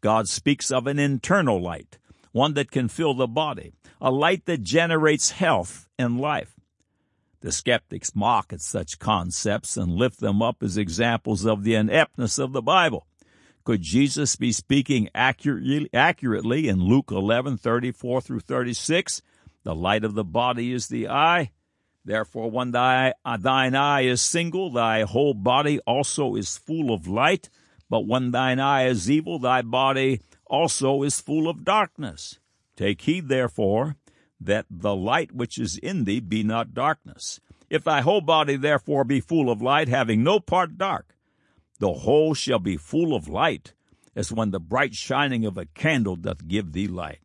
God 0.02 0.28
speaks 0.28 0.70
of 0.70 0.86
an 0.86 0.98
internal 0.98 1.62
light, 1.62 1.96
one 2.32 2.52
that 2.54 2.70
can 2.70 2.88
fill 2.88 3.14
the 3.14 3.26
body, 3.26 3.72
a 4.02 4.10
light 4.10 4.44
that 4.44 4.62
generates 4.62 5.30
health 5.30 5.88
and 5.98 6.20
life. 6.20 6.59
The 7.40 7.52
skeptics 7.52 8.14
mock 8.14 8.52
at 8.52 8.60
such 8.60 8.98
concepts 8.98 9.76
and 9.76 9.92
lift 9.92 10.20
them 10.20 10.42
up 10.42 10.62
as 10.62 10.76
examples 10.76 11.46
of 11.46 11.64
the 11.64 11.74
ineptness 11.74 12.38
of 12.38 12.52
the 12.52 12.60
Bible. 12.60 13.06
Could 13.64 13.82
Jesus 13.82 14.36
be 14.36 14.52
speaking 14.52 15.08
accurately, 15.14 16.68
in 16.68 16.84
Luke 16.84 17.10
11, 17.10 17.56
34 17.56 18.20
through 18.20 18.40
36? 18.40 19.22
The 19.62 19.74
light 19.74 20.04
of 20.04 20.14
the 20.14 20.24
body 20.24 20.72
is 20.72 20.88
the 20.88 21.08
eye. 21.08 21.52
Therefore, 22.04 22.50
when 22.50 22.72
thy, 22.72 23.14
uh, 23.24 23.36
thine 23.36 23.74
eye 23.74 24.02
is 24.02 24.22
single, 24.22 24.70
thy 24.70 25.02
whole 25.02 25.34
body 25.34 25.78
also 25.80 26.34
is 26.34 26.56
full 26.56 26.92
of 26.92 27.06
light. 27.06 27.50
But 27.88 28.06
when 28.06 28.30
thine 28.30 28.60
eye 28.60 28.86
is 28.86 29.10
evil, 29.10 29.38
thy 29.38 29.62
body 29.62 30.20
also 30.46 31.02
is 31.02 31.20
full 31.20 31.48
of 31.48 31.64
darkness. 31.64 32.38
Take 32.76 33.02
heed, 33.02 33.28
therefore, 33.28 33.96
that 34.40 34.66
the 34.70 34.94
light 34.94 35.32
which 35.32 35.58
is 35.58 35.76
in 35.76 36.04
thee 36.04 36.20
be 36.20 36.42
not 36.42 36.74
darkness. 36.74 37.40
If 37.68 37.84
thy 37.84 38.00
whole 38.00 38.20
body 38.20 38.56
therefore 38.56 39.04
be 39.04 39.20
full 39.20 39.50
of 39.50 39.62
light, 39.62 39.88
having 39.88 40.24
no 40.24 40.40
part 40.40 40.78
dark, 40.78 41.14
the 41.78 41.92
whole 41.92 42.34
shall 42.34 42.58
be 42.58 42.76
full 42.76 43.14
of 43.14 43.28
light, 43.28 43.74
as 44.16 44.32
when 44.32 44.50
the 44.50 44.60
bright 44.60 44.94
shining 44.94 45.46
of 45.46 45.56
a 45.56 45.66
candle 45.66 46.16
doth 46.16 46.48
give 46.48 46.72
thee 46.72 46.88
light. 46.88 47.20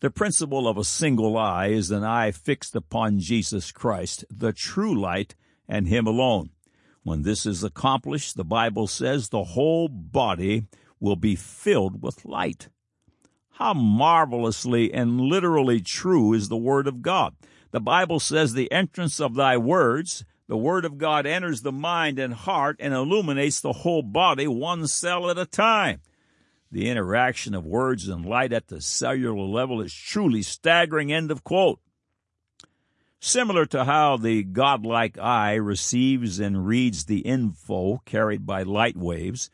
The 0.00 0.10
principle 0.10 0.66
of 0.66 0.76
a 0.76 0.84
single 0.84 1.38
eye 1.38 1.68
is 1.68 1.90
an 1.90 2.02
eye 2.02 2.32
fixed 2.32 2.74
upon 2.74 3.20
Jesus 3.20 3.70
Christ, 3.70 4.24
the 4.28 4.52
true 4.52 4.98
light, 4.98 5.36
and 5.68 5.86
Him 5.86 6.08
alone. 6.08 6.50
When 7.04 7.22
this 7.22 7.46
is 7.46 7.62
accomplished, 7.62 8.36
the 8.36 8.44
Bible 8.44 8.86
says 8.86 9.28
the 9.28 9.44
whole 9.44 9.88
body 9.88 10.66
will 10.98 11.16
be 11.16 11.36
filled 11.36 12.02
with 12.02 12.24
light. 12.24 12.68
How 13.52 13.74
marvelously 13.74 14.92
and 14.92 15.20
literally 15.20 15.80
true 15.80 16.32
is 16.32 16.48
the 16.48 16.56
Word 16.56 16.86
of 16.86 17.02
God. 17.02 17.34
The 17.70 17.80
Bible 17.80 18.20
says 18.20 18.52
the 18.52 18.70
entrance 18.72 19.20
of 19.20 19.34
thy 19.34 19.56
words, 19.56 20.24
the 20.48 20.56
Word 20.56 20.84
of 20.84 20.98
God 20.98 21.26
enters 21.26 21.62
the 21.62 21.72
mind 21.72 22.18
and 22.18 22.34
heart 22.34 22.76
and 22.80 22.92
illuminates 22.92 23.60
the 23.60 23.72
whole 23.72 24.02
body 24.02 24.46
one 24.46 24.86
cell 24.86 25.30
at 25.30 25.38
a 25.38 25.46
time. 25.46 26.00
The 26.70 26.88
interaction 26.88 27.54
of 27.54 27.66
words 27.66 28.08
and 28.08 28.24
light 28.24 28.52
at 28.52 28.68
the 28.68 28.80
cellular 28.80 29.46
level 29.46 29.80
is 29.82 29.94
truly 29.94 30.42
staggering. 30.42 31.12
End 31.12 31.30
of 31.30 31.44
quote. 31.44 31.80
Similar 33.20 33.66
to 33.66 33.84
how 33.84 34.16
the 34.16 34.42
godlike 34.42 35.16
eye 35.18 35.54
receives 35.54 36.40
and 36.40 36.66
reads 36.66 37.04
the 37.04 37.20
info 37.20 38.02
carried 38.04 38.44
by 38.46 38.62
light 38.62 38.96
waves, 38.96 39.48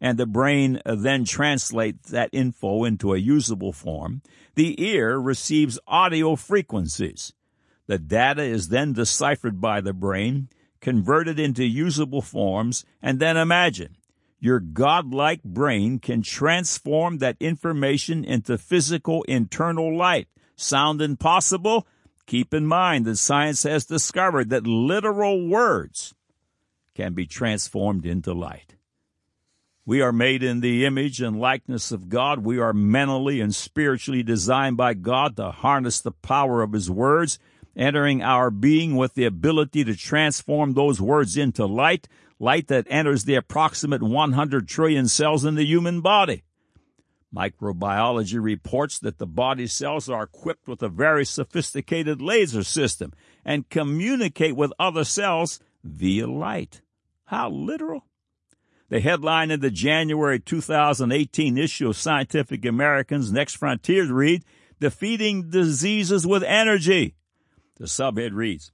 and 0.00 0.18
the 0.18 0.26
brain 0.26 0.80
uh, 0.84 0.94
then 0.94 1.24
translates 1.24 2.10
that 2.10 2.30
info 2.32 2.84
into 2.84 3.14
a 3.14 3.18
usable 3.18 3.72
form, 3.72 4.22
the 4.54 4.82
ear 4.82 5.18
receives 5.18 5.78
audio 5.86 6.36
frequencies. 6.36 7.32
The 7.86 7.98
data 7.98 8.42
is 8.42 8.68
then 8.68 8.92
deciphered 8.92 9.60
by 9.60 9.80
the 9.80 9.92
brain, 9.92 10.48
converted 10.80 11.38
into 11.38 11.64
usable 11.64 12.22
forms, 12.22 12.84
and 13.02 13.20
then 13.20 13.36
imagine 13.36 13.96
your 14.44 14.60
godlike 14.60 15.42
brain 15.42 15.98
can 15.98 16.20
transform 16.20 17.16
that 17.18 17.38
information 17.40 18.24
into 18.24 18.58
physical 18.58 19.22
internal 19.22 19.96
light. 19.96 20.28
Sound 20.54 21.00
impossible? 21.00 21.86
Keep 22.26 22.52
in 22.52 22.66
mind 22.66 23.06
that 23.06 23.16
science 23.16 23.62
has 23.62 23.86
discovered 23.86 24.50
that 24.50 24.66
literal 24.66 25.48
words 25.48 26.14
can 26.94 27.14
be 27.14 27.26
transformed 27.26 28.04
into 28.04 28.32
light. 28.34 28.73
We 29.86 30.00
are 30.00 30.12
made 30.12 30.42
in 30.42 30.60
the 30.60 30.86
image 30.86 31.20
and 31.20 31.38
likeness 31.38 31.92
of 31.92 32.08
God. 32.08 32.38
We 32.38 32.58
are 32.58 32.72
mentally 32.72 33.42
and 33.42 33.54
spiritually 33.54 34.22
designed 34.22 34.78
by 34.78 34.94
God 34.94 35.36
to 35.36 35.50
harness 35.50 36.00
the 36.00 36.10
power 36.10 36.62
of 36.62 36.72
His 36.72 36.90
words, 36.90 37.38
entering 37.76 38.22
our 38.22 38.50
being 38.50 38.96
with 38.96 39.12
the 39.12 39.26
ability 39.26 39.84
to 39.84 39.94
transform 39.94 40.72
those 40.72 41.02
words 41.02 41.36
into 41.36 41.66
light, 41.66 42.08
light 42.38 42.68
that 42.68 42.86
enters 42.88 43.24
the 43.24 43.34
approximate 43.34 44.02
100 44.02 44.66
trillion 44.66 45.06
cells 45.06 45.44
in 45.44 45.54
the 45.54 45.66
human 45.66 46.00
body. 46.00 46.44
Microbiology 47.34 48.42
reports 48.42 48.98
that 49.00 49.18
the 49.18 49.26
body 49.26 49.66
cells 49.66 50.08
are 50.08 50.22
equipped 50.22 50.66
with 50.66 50.82
a 50.82 50.88
very 50.88 51.26
sophisticated 51.26 52.22
laser 52.22 52.62
system 52.62 53.12
and 53.44 53.68
communicate 53.68 54.56
with 54.56 54.72
other 54.78 55.04
cells 55.04 55.60
via 55.82 56.26
light. 56.26 56.80
How 57.26 57.50
literal? 57.50 58.06
The 58.94 59.00
headline 59.00 59.50
in 59.50 59.58
the 59.58 59.72
January 59.72 60.38
2018 60.38 61.58
issue 61.58 61.88
of 61.88 61.96
Scientific 61.96 62.64
American's 62.64 63.32
Next 63.32 63.56
Frontiers 63.56 64.08
read, 64.08 64.44
Defeating 64.78 65.50
Diseases 65.50 66.24
with 66.24 66.44
Energy. 66.44 67.16
The 67.74 67.86
subhead 67.86 68.34
reads, 68.34 68.70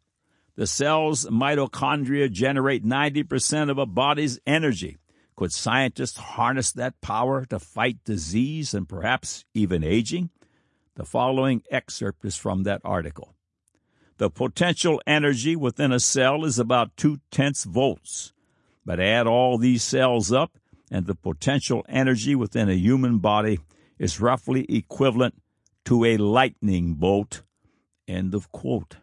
The 0.57 0.67
cell's 0.67 1.25
mitochondria 1.25 2.31
generate 2.31 2.85
90% 2.85 3.71
of 3.71 3.79
a 3.79 3.87
body's 3.87 4.39
energy. 4.47 4.99
Could 5.37 5.55
scientists 5.55 6.19
harness 6.19 6.71
that 6.73 7.01
power 7.01 7.47
to 7.47 7.59
fight 7.59 8.05
disease 8.05 8.75
and 8.75 8.87
perhaps 8.87 9.47
even 9.55 9.83
aging? 9.83 10.29
The 10.97 11.07
following 11.07 11.63
excerpt 11.71 12.27
is 12.27 12.37
from 12.37 12.65
that 12.65 12.83
article. 12.85 13.37
The 14.19 14.29
potential 14.29 15.01
energy 15.07 15.57
within 15.57 15.93
a 15.93 15.99
cell 15.99 16.45
is 16.45 16.59
about 16.59 16.99
two 16.99 17.21
tenths 17.31 17.65
volts. 17.65 18.35
But 18.85 19.01
add 19.01 19.27
all 19.27 19.59
these 19.59 19.83
cells 19.83 20.33
up, 20.33 20.59
and 20.91 21.07
the 21.07 21.15
potential 21.15 21.85
energy 21.89 22.35
within 22.35 22.69
a 22.69 22.75
human 22.75 23.19
body 23.19 23.61
is 23.99 24.21
roughly 24.21 24.65
equivalent 24.65 25.35
to 25.85 26.05
a 26.05 26.17
lightning 26.17 26.95
bolt. 26.95 27.43
End 28.09 28.35
of 28.35 28.51
quote. 28.51 28.97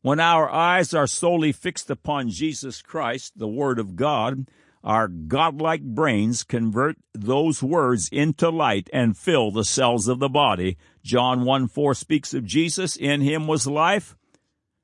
When 0.00 0.20
our 0.20 0.48
eyes 0.48 0.94
are 0.94 1.06
solely 1.06 1.52
fixed 1.52 1.90
upon 1.90 2.30
Jesus 2.30 2.80
Christ, 2.82 3.32
the 3.36 3.48
Word 3.48 3.78
of 3.78 3.96
God, 3.96 4.48
our 4.84 5.08
godlike 5.08 5.82
brains 5.82 6.44
convert 6.44 6.96
those 7.12 7.62
words 7.62 8.08
into 8.10 8.48
light 8.48 8.88
and 8.92 9.18
fill 9.18 9.50
the 9.50 9.64
cells 9.64 10.06
of 10.06 10.20
the 10.20 10.28
body. 10.28 10.78
John 11.02 11.44
1 11.44 11.68
4 11.68 11.94
speaks 11.94 12.32
of 12.32 12.44
Jesus. 12.44 12.96
In 12.96 13.20
him 13.20 13.48
was 13.48 13.66
life, 13.66 14.16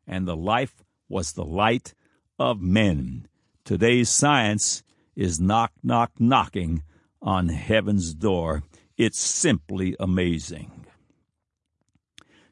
and 0.07 0.27
the 0.27 0.37
life 0.37 0.83
was 1.09 1.33
the 1.33 1.45
light 1.45 1.95
of 2.39 2.61
men. 2.61 3.29
Today's 3.65 4.11
science 4.11 4.83
is 5.17 5.41
knock, 5.41 5.73
knock, 5.83 6.13
knocking 6.19 6.83
on 7.23 7.49
heaven's 7.49 8.13
door. 8.13 8.63
It's 8.99 9.19
simply 9.19 9.97
amazing. 9.99 10.85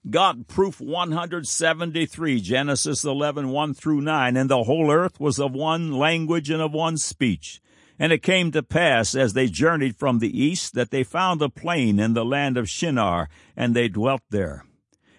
God 0.08 0.48
proof 0.48 0.80
173, 0.80 2.40
Genesis 2.40 3.04
11, 3.04 3.50
1 3.50 3.74
through 3.74 4.00
9, 4.00 4.36
and 4.38 4.48
the 4.48 4.64
whole 4.64 4.90
earth 4.90 5.20
was 5.20 5.38
of 5.38 5.52
one 5.52 5.92
language 5.92 6.48
and 6.48 6.62
of 6.62 6.72
one 6.72 6.96
speech. 6.96 7.60
And 7.98 8.10
it 8.10 8.22
came 8.22 8.50
to 8.52 8.62
pass, 8.62 9.14
as 9.14 9.34
they 9.34 9.48
journeyed 9.48 9.96
from 9.96 10.18
the 10.18 10.42
east, 10.42 10.72
that 10.72 10.90
they 10.90 11.04
found 11.04 11.42
a 11.42 11.50
plain 11.50 12.00
in 12.00 12.14
the 12.14 12.24
land 12.24 12.56
of 12.56 12.70
Shinar, 12.70 13.28
and 13.54 13.76
they 13.76 13.88
dwelt 13.88 14.22
there. 14.30 14.64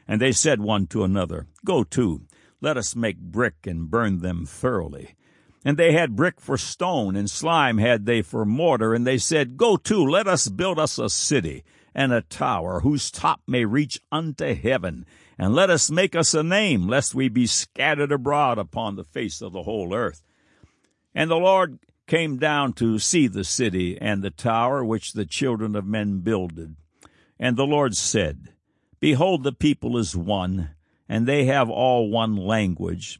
And 0.08 0.20
they 0.20 0.32
said 0.32 0.60
one 0.60 0.88
to 0.88 1.04
another, 1.04 1.46
Go 1.64 1.84
to, 1.84 2.24
let 2.62 2.78
us 2.78 2.96
make 2.96 3.20
brick 3.20 3.68
and 3.68 3.92
burn 3.92 4.20
them 4.20 4.48
thoroughly. 4.48 5.16
And 5.66 5.78
they 5.78 5.94
had 5.94 6.16
brick 6.16 6.42
for 6.42 6.58
stone, 6.58 7.16
and 7.16 7.30
slime 7.30 7.78
had 7.78 8.06
they 8.06 8.22
for 8.22 8.46
mortar, 8.46 8.94
and 8.94 9.08
they 9.08 9.18
said, 9.18 9.58
Go 9.58 9.78
to, 9.78 10.04
let 10.04 10.28
us 10.28 10.50
build 10.50 10.78
us 10.78 11.00
a 11.00 11.10
city 11.10 11.64
and 11.96 12.12
a 12.12 12.22
tower 12.22 12.82
whose 12.82 13.12
top 13.12 13.42
may 13.48 13.66
reach 13.66 14.02
unto 14.12 14.54
heaven. 14.54 15.06
And 15.38 15.56
let 15.56 15.70
us 15.70 15.90
make 15.90 16.16
us 16.16 16.34
a 16.34 16.44
name, 16.44 16.88
lest 16.88 17.16
we 17.16 17.30
be 17.30 17.48
scattered 17.48 18.12
abroad 18.12 18.58
upon 18.58 18.96
the 18.96 19.04
face 19.04 19.42
of 19.42 19.54
the 19.54 19.64
whole 19.64 19.94
earth. 19.94 20.24
And 21.16 21.30
the 21.30 21.36
Lord 21.36 21.80
came 22.08 22.38
down 22.38 22.74
to 22.74 23.00
see 23.00 23.28
the 23.28 23.44
city 23.44 23.98
and 24.00 24.22
the 24.22 24.30
tower 24.30 24.84
which 24.84 25.14
the 25.14 25.26
children 25.26 25.76
of 25.76 25.86
men 25.86 26.20
builded. 26.20 26.76
And 27.40 27.58
the 27.58 27.66
Lord 27.66 27.96
said, 27.96 28.50
Behold, 29.00 29.44
the 29.44 29.52
people 29.52 29.98
is 29.98 30.16
one, 30.16 30.72
and 31.10 31.28
they 31.28 31.46
have 31.46 31.70
all 31.70 32.10
one 32.10 32.36
language. 32.36 33.20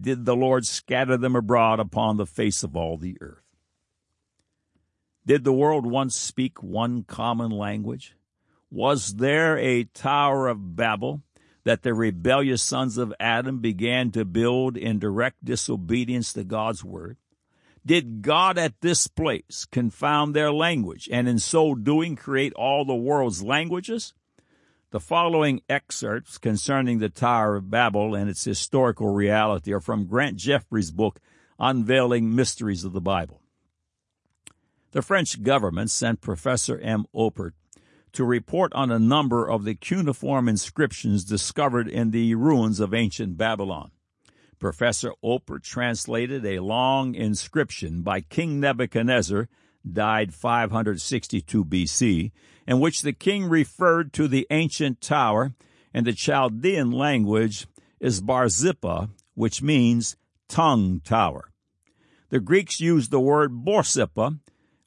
did 0.00 0.24
the 0.24 0.36
Lord 0.36 0.66
scatter 0.66 1.16
them 1.16 1.36
abroad 1.36 1.80
upon 1.80 2.16
the 2.16 2.26
face 2.26 2.62
of 2.62 2.76
all 2.76 2.96
the 2.96 3.16
earth. 3.20 3.44
Did 5.26 5.44
the 5.44 5.52
world 5.52 5.86
once 5.86 6.16
speak 6.16 6.62
one 6.62 7.04
common 7.04 7.50
language? 7.50 8.14
Was 8.70 9.16
there 9.16 9.58
a 9.58 9.84
Tower 9.84 10.48
of 10.48 10.76
Babel 10.76 11.22
that 11.64 11.82
the 11.82 11.92
rebellious 11.92 12.62
sons 12.62 12.96
of 12.96 13.12
Adam 13.20 13.58
began 13.58 14.10
to 14.12 14.24
build 14.24 14.76
in 14.76 14.98
direct 14.98 15.44
disobedience 15.44 16.32
to 16.32 16.44
God's 16.44 16.84
word? 16.84 17.16
Did 17.84 18.22
God 18.22 18.58
at 18.58 18.80
this 18.80 19.06
place 19.06 19.66
confound 19.70 20.34
their 20.34 20.52
language 20.52 21.08
and 21.10 21.28
in 21.28 21.38
so 21.38 21.74
doing 21.74 22.16
create 22.16 22.52
all 22.54 22.84
the 22.84 22.94
world's 22.94 23.42
languages? 23.42 24.14
The 24.92 24.98
following 24.98 25.62
excerpts 25.68 26.36
concerning 26.36 26.98
the 26.98 27.08
Tower 27.08 27.54
of 27.54 27.70
Babel 27.70 28.16
and 28.16 28.28
its 28.28 28.42
historical 28.42 29.14
reality 29.14 29.72
are 29.72 29.78
from 29.78 30.06
Grant 30.06 30.36
Jeffrey's 30.36 30.90
book, 30.90 31.20
Unveiling 31.60 32.34
Mysteries 32.34 32.84
of 32.84 32.92
the 32.92 33.00
Bible. 33.00 33.40
The 34.90 35.02
French 35.02 35.44
government 35.44 35.92
sent 35.92 36.20
Professor 36.20 36.76
M. 36.80 37.06
Oppert 37.14 37.52
to 38.14 38.24
report 38.24 38.72
on 38.72 38.90
a 38.90 38.98
number 38.98 39.48
of 39.48 39.62
the 39.62 39.76
cuneiform 39.76 40.48
inscriptions 40.48 41.22
discovered 41.22 41.86
in 41.86 42.10
the 42.10 42.34
ruins 42.34 42.80
of 42.80 42.92
ancient 42.92 43.36
Babylon. 43.36 43.92
Professor 44.58 45.12
Oppert 45.22 45.62
translated 45.62 46.44
a 46.44 46.58
long 46.58 47.14
inscription 47.14 48.02
by 48.02 48.22
King 48.22 48.58
Nebuchadnezzar, 48.58 49.48
died 49.88 50.34
562 50.34 51.64
BC, 51.64 52.32
in 52.70 52.78
which 52.78 53.02
the 53.02 53.12
king 53.12 53.48
referred 53.48 54.12
to 54.12 54.28
the 54.28 54.46
ancient 54.48 55.00
tower, 55.00 55.52
in 55.92 56.04
the 56.04 56.12
Chaldean 56.12 56.92
language 56.92 57.66
is 57.98 58.20
Barzippa, 58.20 59.10
which 59.34 59.60
means 59.60 60.16
tongue 60.48 61.00
tower. 61.00 61.50
The 62.28 62.38
Greeks 62.38 62.78
used 62.78 63.10
the 63.10 63.18
word 63.18 63.64
Borsippa 63.64 64.38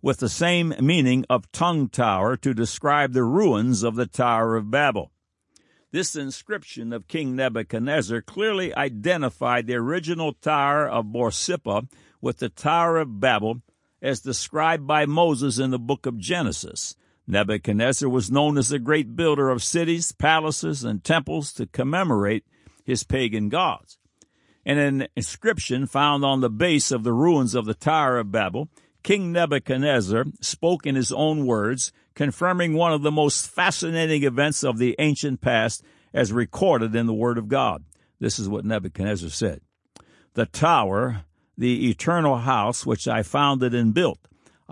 with 0.02 0.20
the 0.20 0.30
same 0.30 0.74
meaning 0.80 1.26
of 1.30 1.52
tongue 1.52 1.90
tower 1.90 2.38
to 2.38 2.54
describe 2.54 3.12
the 3.12 3.26
ruins 3.26 3.84
of 3.84 3.96
the 3.96 4.08
Tower 4.08 4.56
of 4.56 4.72
Babel. 4.72 5.12
This 5.92 6.16
inscription 6.16 6.94
of 6.94 7.10
King 7.10 7.36
Nebuchadnezzar 7.36 8.22
clearly 8.22 8.74
identified 8.74 9.68
the 9.68 9.76
original 9.76 10.32
Tower 10.32 10.88
of 10.88 11.08
Borsippa 11.08 11.90
with 12.22 12.38
the 12.38 12.48
Tower 12.48 13.00
of 13.00 13.20
Babel 13.20 13.62
as 14.02 14.22
described 14.22 14.88
by 14.88 15.06
Moses 15.06 15.60
in 15.60 15.72
the 15.72 15.80
book 15.80 16.06
of 16.06 16.18
Genesis. 16.18 16.96
Nebuchadnezzar 17.28 18.10
was 18.10 18.32
known 18.32 18.58
as 18.58 18.72
a 18.72 18.80
great 18.80 19.16
builder 19.16 19.50
of 19.50 19.64
cities, 19.64 20.12
palaces, 20.12 20.84
and 20.84 21.04
temples 21.04 21.54
to 21.54 21.68
commemorate 21.68 22.46
his 22.84 23.04
pagan 23.04 23.50
gods. 23.50 23.98
In 24.66 24.78
an 24.78 25.08
inscription 25.16 25.88
found 25.88 26.24
on 26.24 26.42
the 26.42 26.50
base 26.50 26.92
of 26.92 27.04
the 27.04 27.14
ruins 27.14 27.56
of 27.56 27.66
the 27.66 27.74
Tower 27.74 28.18
of 28.18 28.32
Babel, 28.32 28.70
King 29.04 29.32
Nebuchadnezzar 29.32 30.26
spoke 30.40 30.86
in 30.86 30.96
his 30.96 31.12
own 31.12 31.46
words, 31.46 31.92
confirming 32.16 32.74
one 32.74 32.94
of 32.94 33.02
the 33.02 33.12
most 33.12 33.50
fascinating 33.50 34.24
events 34.24 34.64
of 34.64 34.78
the 34.78 34.96
ancient 35.00 35.42
past 35.42 35.84
as 36.14 36.32
recorded 36.32 36.96
in 36.96 37.06
the 37.06 37.14
Word 37.14 37.38
of 37.38 37.50
God. 37.50 37.84
This 38.20 38.40
is 38.40 38.48
what 38.48 38.64
Nebuchadnezzar 38.64 39.30
said 39.30 39.62
The 40.34 40.46
tower, 40.46 41.26
the 41.58 41.90
eternal 41.90 42.38
house 42.38 42.86
which 42.86 43.08
I 43.08 43.24
founded 43.24 43.74
and 43.74 43.94
built, 43.94 44.20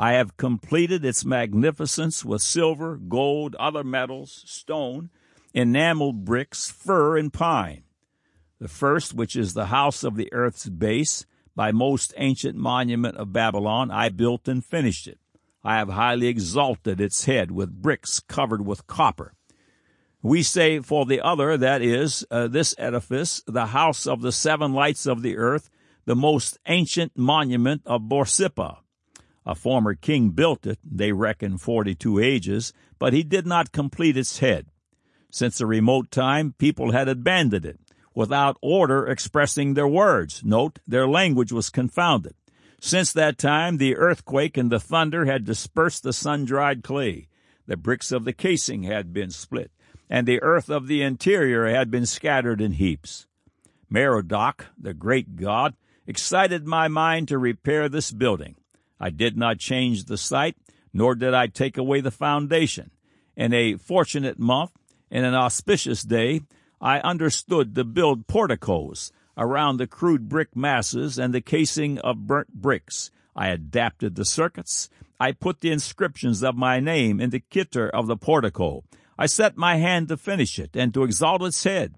I 0.02 0.14
have 0.14 0.36
completed 0.36 1.06
its 1.06 1.24
magnificence 1.24 2.26
with 2.26 2.42
silver, 2.42 2.98
gold, 2.98 3.56
other 3.60 3.84
metals, 3.84 4.42
stone, 4.48 5.12
enameled 5.54 6.26
bricks, 6.26 6.72
fir, 6.72 7.20
and 7.20 7.32
pine. 7.32 7.84
The 8.60 8.68
first, 8.68 9.14
which 9.14 9.36
is 9.36 9.54
the 9.54 9.68
house 9.68 10.04
of 10.04 10.16
the 10.16 10.34
earth's 10.34 10.68
base, 10.68 11.28
by 11.56 11.72
most 11.72 12.16
ancient 12.18 12.58
monument 12.58 13.18
of 13.18 13.32
Babylon, 13.32 13.92
I 13.92 14.10
built 14.10 14.48
and 14.48 14.66
finished 14.66 15.06
it. 15.06 15.20
I 15.64 15.76
have 15.76 15.90
highly 15.90 16.26
exalted 16.26 17.00
its 17.00 17.26
head 17.26 17.52
with 17.52 17.84
bricks 17.84 18.20
covered 18.22 18.66
with 18.66 18.88
copper. 18.88 19.36
We 20.24 20.42
say 20.42 20.80
for 20.80 21.06
the 21.06 21.22
other, 21.22 21.58
that 21.58 21.84
is, 21.84 22.26
uh, 22.32 22.48
this 22.48 22.74
edifice, 22.80 23.44
the 23.46 23.68
house 23.68 24.08
of 24.08 24.22
the 24.22 24.32
seven 24.32 24.74
lights 24.74 25.06
of 25.06 25.22
the 25.22 25.38
earth, 25.38 25.70
the 26.06 26.16
most 26.16 26.58
ancient 26.66 27.16
monument 27.16 27.84
of 27.86 28.02
Borsippa. 28.02 28.78
A 29.46 29.56
former 29.56 29.96
king 29.96 30.30
built 30.30 30.68
it, 30.68 30.80
they 30.84 31.12
reckon 31.12 31.58
forty 31.58 31.96
two 31.96 32.20
ages, 32.20 32.74
but 33.00 33.14
he 33.14 33.24
did 33.24 33.48
not 33.48 33.72
complete 33.72 34.16
its 34.16 34.40
head. 34.40 34.68
Since 35.32 35.60
a 35.60 35.66
remote 35.66 36.12
time, 36.12 36.54
people 36.58 36.92
had 36.92 37.08
abandoned 37.08 37.66
it, 37.66 37.80
without 38.14 38.58
order 38.62 39.08
expressing 39.08 39.74
their 39.74 39.88
words. 39.88 40.44
Note, 40.44 40.80
their 40.88 41.08
language 41.08 41.52
was 41.52 41.70
confounded. 41.70 42.36
Since 42.80 43.14
that 43.14 43.38
time, 43.38 43.78
the 43.78 43.96
earthquake 43.96 44.58
and 44.58 44.72
the 44.72 44.80
thunder 44.80 45.26
had 45.26 45.46
dispersed 45.46 46.04
the 46.04 46.14
sun-dried 46.14 46.84
clay. 46.84 47.28
The 47.68 47.78
bricks 47.78 48.12
of 48.12 48.26
the 48.26 48.34
casing 48.34 48.84
had 48.84 49.14
been 49.14 49.30
split, 49.30 49.72
and 50.10 50.28
the 50.28 50.42
earth 50.42 50.70
of 50.70 50.88
the 50.88 51.02
interior 51.02 51.68
had 51.68 51.90
been 51.90 52.06
scattered 52.06 52.60
in 52.60 52.74
heaps. 52.74 53.28
Merodach, 53.90 54.66
the 54.78 54.94
great 54.94 55.36
god, 55.36 55.76
excited 56.06 56.66
my 56.68 56.88
mind 56.88 57.28
to 57.28 57.38
repair 57.38 57.88
this 57.88 58.12
building. 58.12 58.56
I 59.02 59.10
did 59.10 59.36
not 59.36 59.58
change 59.58 60.06
the 60.06 60.18
site, 60.18 60.56
nor 60.94 61.16
did 61.16 61.34
I 61.34 61.48
take 61.48 61.76
away 61.76 62.02
the 62.02 62.12
foundation. 62.12 62.92
In 63.36 63.52
a 63.52 63.76
fortunate 63.76 64.38
month, 64.38 64.72
in 65.10 65.24
an 65.24 65.34
auspicious 65.34 66.04
day, 66.04 66.42
I 66.80 67.00
understood 67.00 67.74
to 67.76 67.84
build 67.84 68.28
porticos 68.28 69.12
around 69.36 69.78
the 69.78 69.88
crude 69.88 70.30
brick 70.30 70.56
masses 70.56 71.18
and 71.18 71.34
the 71.34 71.42
casing 71.42 71.98
of 72.00 72.28
burnt 72.28 72.54
bricks. 72.54 73.10
I 73.36 73.48
adapted 73.48 74.16
the 74.16 74.26
circuits. 74.26 74.88
I 75.20 75.32
put 75.32 75.62
the 75.62 75.72
inscriptions 75.72 76.44
of 76.44 76.56
my 76.56 76.80
name 76.80 77.20
in 77.20 77.32
the 77.32 77.40
kitter 77.40 77.90
of 77.90 78.06
the 78.06 78.18
portico. 78.18 78.84
I 79.18 79.26
set 79.26 79.58
my 79.58 79.78
hand 79.78 80.10
to 80.10 80.18
finish 80.18 80.60
it 80.60 80.76
and 80.76 80.94
to 80.94 81.04
exalt 81.04 81.42
its 81.42 81.64
head. 81.64 81.96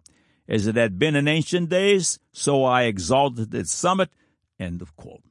As 0.47 0.67
it 0.67 0.75
had 0.75 0.99
been 0.99 1.15
in 1.15 1.27
ancient 1.27 1.69
days, 1.69 2.19
so 2.31 2.63
I 2.63 2.83
exalted 2.83 3.53
its 3.53 3.73
summit. 3.73 4.09
End 4.59 4.81
of 4.81 4.95
quote. 4.95 5.23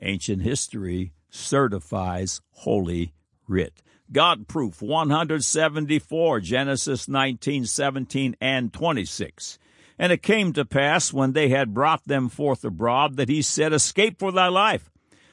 Ancient 0.00 0.42
history 0.42 1.12
certifies 1.30 2.40
Holy 2.50 3.14
Writ. 3.48 3.82
God 4.12 4.46
proof 4.46 4.80
174, 4.82 6.40
Genesis 6.40 7.08
19, 7.08 7.64
17, 7.64 8.36
and 8.40 8.72
26. 8.72 9.58
And 9.98 10.12
it 10.12 10.22
came 10.22 10.52
to 10.52 10.64
pass 10.64 11.12
when 11.12 11.32
they 11.32 11.48
had 11.48 11.74
brought 11.74 12.04
them 12.04 12.28
forth 12.28 12.64
abroad 12.64 13.16
that 13.16 13.28
he 13.28 13.42
said, 13.42 13.72
Escape 13.72 14.18
for 14.18 14.30
thy 14.30 14.48
life. 14.48 14.90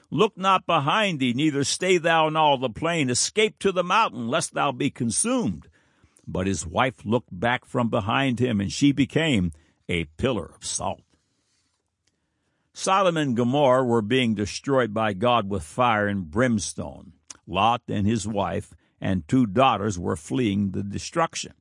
Look 0.09 0.37
not 0.37 0.65
behind 0.65 1.19
thee, 1.19 1.33
neither 1.33 1.63
stay 1.63 1.97
thou 1.97 2.27
in 2.27 2.35
all 2.35 2.57
the 2.57 2.69
plain. 2.69 3.09
Escape 3.09 3.59
to 3.59 3.71
the 3.71 3.83
mountain, 3.83 4.27
lest 4.27 4.53
thou 4.53 4.71
be 4.71 4.89
consumed. 4.89 5.67
But 6.25 6.47
his 6.47 6.65
wife 6.65 7.03
looked 7.03 7.37
back 7.37 7.65
from 7.65 7.89
behind 7.89 8.39
him, 8.39 8.61
and 8.61 8.71
she 8.71 8.91
became 8.91 9.51
a 9.89 10.05
pillar 10.05 10.51
of 10.55 10.65
salt. 10.65 11.01
Sodom 12.73 13.17
and 13.17 13.35
Gomorrah 13.35 13.83
were 13.83 14.01
being 14.01 14.33
destroyed 14.33 14.93
by 14.93 15.13
God 15.13 15.47
with 15.47 15.63
fire 15.63 16.07
and 16.07 16.29
brimstone. 16.29 17.13
Lot 17.45 17.83
and 17.87 18.07
his 18.07 18.27
wife 18.27 18.73
and 18.99 19.27
two 19.27 19.45
daughters 19.45 19.99
were 19.99 20.15
fleeing 20.15 20.71
the 20.71 20.81
destruction. 20.81 21.53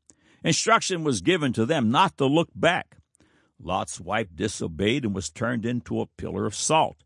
Instruction 0.42 1.04
was 1.04 1.20
given 1.20 1.52
to 1.52 1.66
them 1.66 1.90
not 1.90 2.16
to 2.16 2.26
look 2.26 2.48
back. 2.54 2.96
Lot's 3.60 4.00
wife 4.00 4.28
disobeyed 4.34 5.04
and 5.04 5.14
was 5.14 5.28
turned 5.28 5.66
into 5.66 6.00
a 6.00 6.06
pillar 6.06 6.46
of 6.46 6.54
salt. 6.54 6.96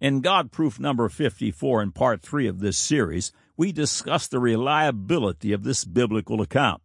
In 0.00 0.20
God 0.20 0.52
Proof 0.52 0.78
number 0.78 1.08
54 1.08 1.82
in 1.82 1.92
part 1.92 2.20
3 2.20 2.46
of 2.46 2.60
this 2.60 2.76
series, 2.76 3.32
we 3.56 3.72
discuss 3.72 4.28
the 4.28 4.38
reliability 4.38 5.52
of 5.52 5.64
this 5.64 5.84
biblical 5.84 6.40
account. 6.40 6.82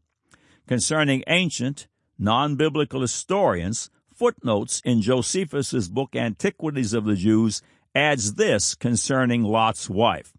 Concerning 0.65 1.23
ancient, 1.27 1.87
non-biblical 2.17 3.01
historians, 3.01 3.89
footnotes 4.23 4.81
in 4.85 5.01
Josephus's 5.01 5.89
book 5.89 6.15
Antiquities 6.15 6.93
of 6.93 7.03
the 7.03 7.17
Jews 7.17 7.61
adds 7.93 8.35
this 8.35 8.73
concerning 8.73 9.43
Lot's 9.43 9.89
wife 9.89 10.31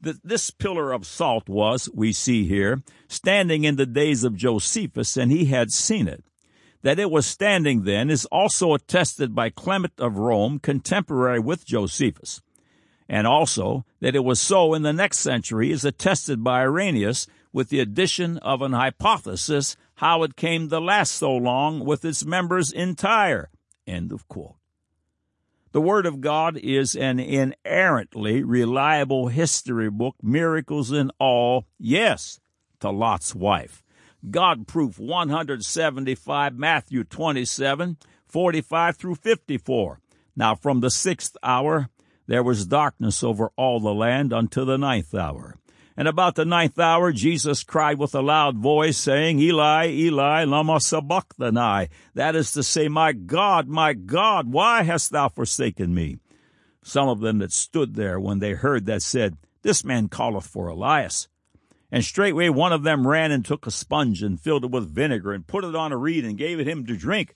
that 0.00 0.22
this 0.22 0.50
pillar 0.52 0.92
of 0.92 1.04
salt 1.04 1.48
was, 1.48 1.88
we 1.92 2.12
see 2.12 2.46
here, 2.46 2.84
standing 3.08 3.64
in 3.64 3.74
the 3.74 3.86
days 3.86 4.22
of 4.22 4.36
Josephus, 4.36 5.16
and 5.16 5.32
he 5.32 5.46
had 5.46 5.72
seen 5.72 6.06
it. 6.06 6.22
That 6.82 7.00
it 7.00 7.10
was 7.10 7.26
standing 7.26 7.82
then 7.82 8.08
is 8.08 8.24
also 8.26 8.72
attested 8.72 9.34
by 9.34 9.50
Clement 9.50 9.94
of 9.98 10.18
Rome, 10.18 10.60
contemporary 10.60 11.40
with 11.40 11.66
Josephus. 11.66 12.40
And 13.08 13.26
also 13.26 13.84
that 13.98 14.14
it 14.14 14.22
was 14.22 14.40
so 14.40 14.74
in 14.74 14.82
the 14.82 14.92
next 14.92 15.18
century 15.18 15.72
is 15.72 15.84
attested 15.84 16.44
by 16.44 16.60
Irenaeus 16.60 17.26
with 17.52 17.68
the 17.68 17.80
addition 17.80 18.38
of 18.38 18.62
an 18.62 18.74
hypothesis 18.74 19.76
how 19.96 20.22
it 20.22 20.36
came 20.36 20.68
to 20.68 20.80
last 20.80 21.12
so 21.12 21.34
long 21.34 21.84
with 21.84 22.04
its 22.04 22.24
members 22.24 22.72
entire. 22.72 23.50
End 23.86 24.12
of 24.12 24.28
quote. 24.28 24.56
The 25.72 25.80
Word 25.80 26.06
of 26.06 26.20
God 26.22 26.56
is 26.56 26.94
an 26.94 27.18
inerrantly 27.18 28.42
reliable 28.42 29.28
history 29.28 29.90
book, 29.90 30.16
miracles 30.22 30.90
and 30.90 31.12
all, 31.18 31.66
yes, 31.78 32.40
to 32.80 32.90
Lot's 32.90 33.34
wife. 33.34 33.82
God 34.30 34.66
proof 34.66 34.98
175, 34.98 36.56
Matthew 36.56 37.04
27, 37.04 37.98
45 38.26 38.96
through 38.96 39.14
54. 39.16 40.00
Now 40.34 40.54
from 40.54 40.80
the 40.80 40.90
sixth 40.90 41.36
hour 41.42 41.90
there 42.26 42.42
was 42.42 42.66
darkness 42.66 43.22
over 43.22 43.50
all 43.56 43.78
the 43.78 43.94
land 43.94 44.32
until 44.32 44.66
the 44.66 44.78
ninth 44.78 45.14
hour. 45.14 45.56
And 45.96 46.06
about 46.06 46.34
the 46.34 46.44
ninth 46.44 46.78
hour, 46.78 47.10
Jesus 47.10 47.64
cried 47.64 47.98
with 47.98 48.14
a 48.14 48.20
loud 48.20 48.58
voice, 48.58 48.98
saying, 48.98 49.38
Eli, 49.38 49.88
Eli, 49.88 50.44
lama 50.44 50.78
sabachthani. 50.78 51.88
That 52.14 52.36
is 52.36 52.52
to 52.52 52.62
say, 52.62 52.88
My 52.88 53.12
God, 53.12 53.66
my 53.66 53.94
God, 53.94 54.52
why 54.52 54.82
hast 54.82 55.10
thou 55.10 55.30
forsaken 55.30 55.94
me? 55.94 56.18
Some 56.82 57.08
of 57.08 57.20
them 57.20 57.38
that 57.38 57.50
stood 57.50 57.94
there 57.94 58.20
when 58.20 58.40
they 58.40 58.52
heard 58.52 58.84
that 58.86 59.02
said, 59.02 59.38
This 59.62 59.84
man 59.84 60.08
calleth 60.08 60.46
for 60.46 60.68
Elias. 60.68 61.28
And 61.90 62.04
straightway 62.04 62.50
one 62.50 62.72
of 62.72 62.82
them 62.82 63.06
ran 63.06 63.32
and 63.32 63.44
took 63.44 63.66
a 63.66 63.70
sponge 63.70 64.22
and 64.22 64.38
filled 64.38 64.64
it 64.64 64.70
with 64.70 64.94
vinegar 64.94 65.32
and 65.32 65.46
put 65.46 65.64
it 65.64 65.74
on 65.74 65.92
a 65.92 65.96
reed 65.96 66.24
and 66.24 66.36
gave 66.36 66.60
it 66.60 66.68
him 66.68 66.84
to 66.86 66.96
drink. 66.96 67.34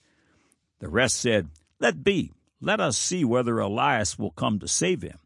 The 0.79 0.89
rest 0.89 1.19
said, 1.19 1.49
Let 1.79 2.03
be. 2.03 2.31
Let 2.59 2.79
us 2.79 2.95
see 2.95 3.25
whether 3.25 3.57
Elias 3.57 4.19
will 4.19 4.29
come 4.29 4.59
to 4.59 4.67
save 4.67 5.01
him. 5.01 5.17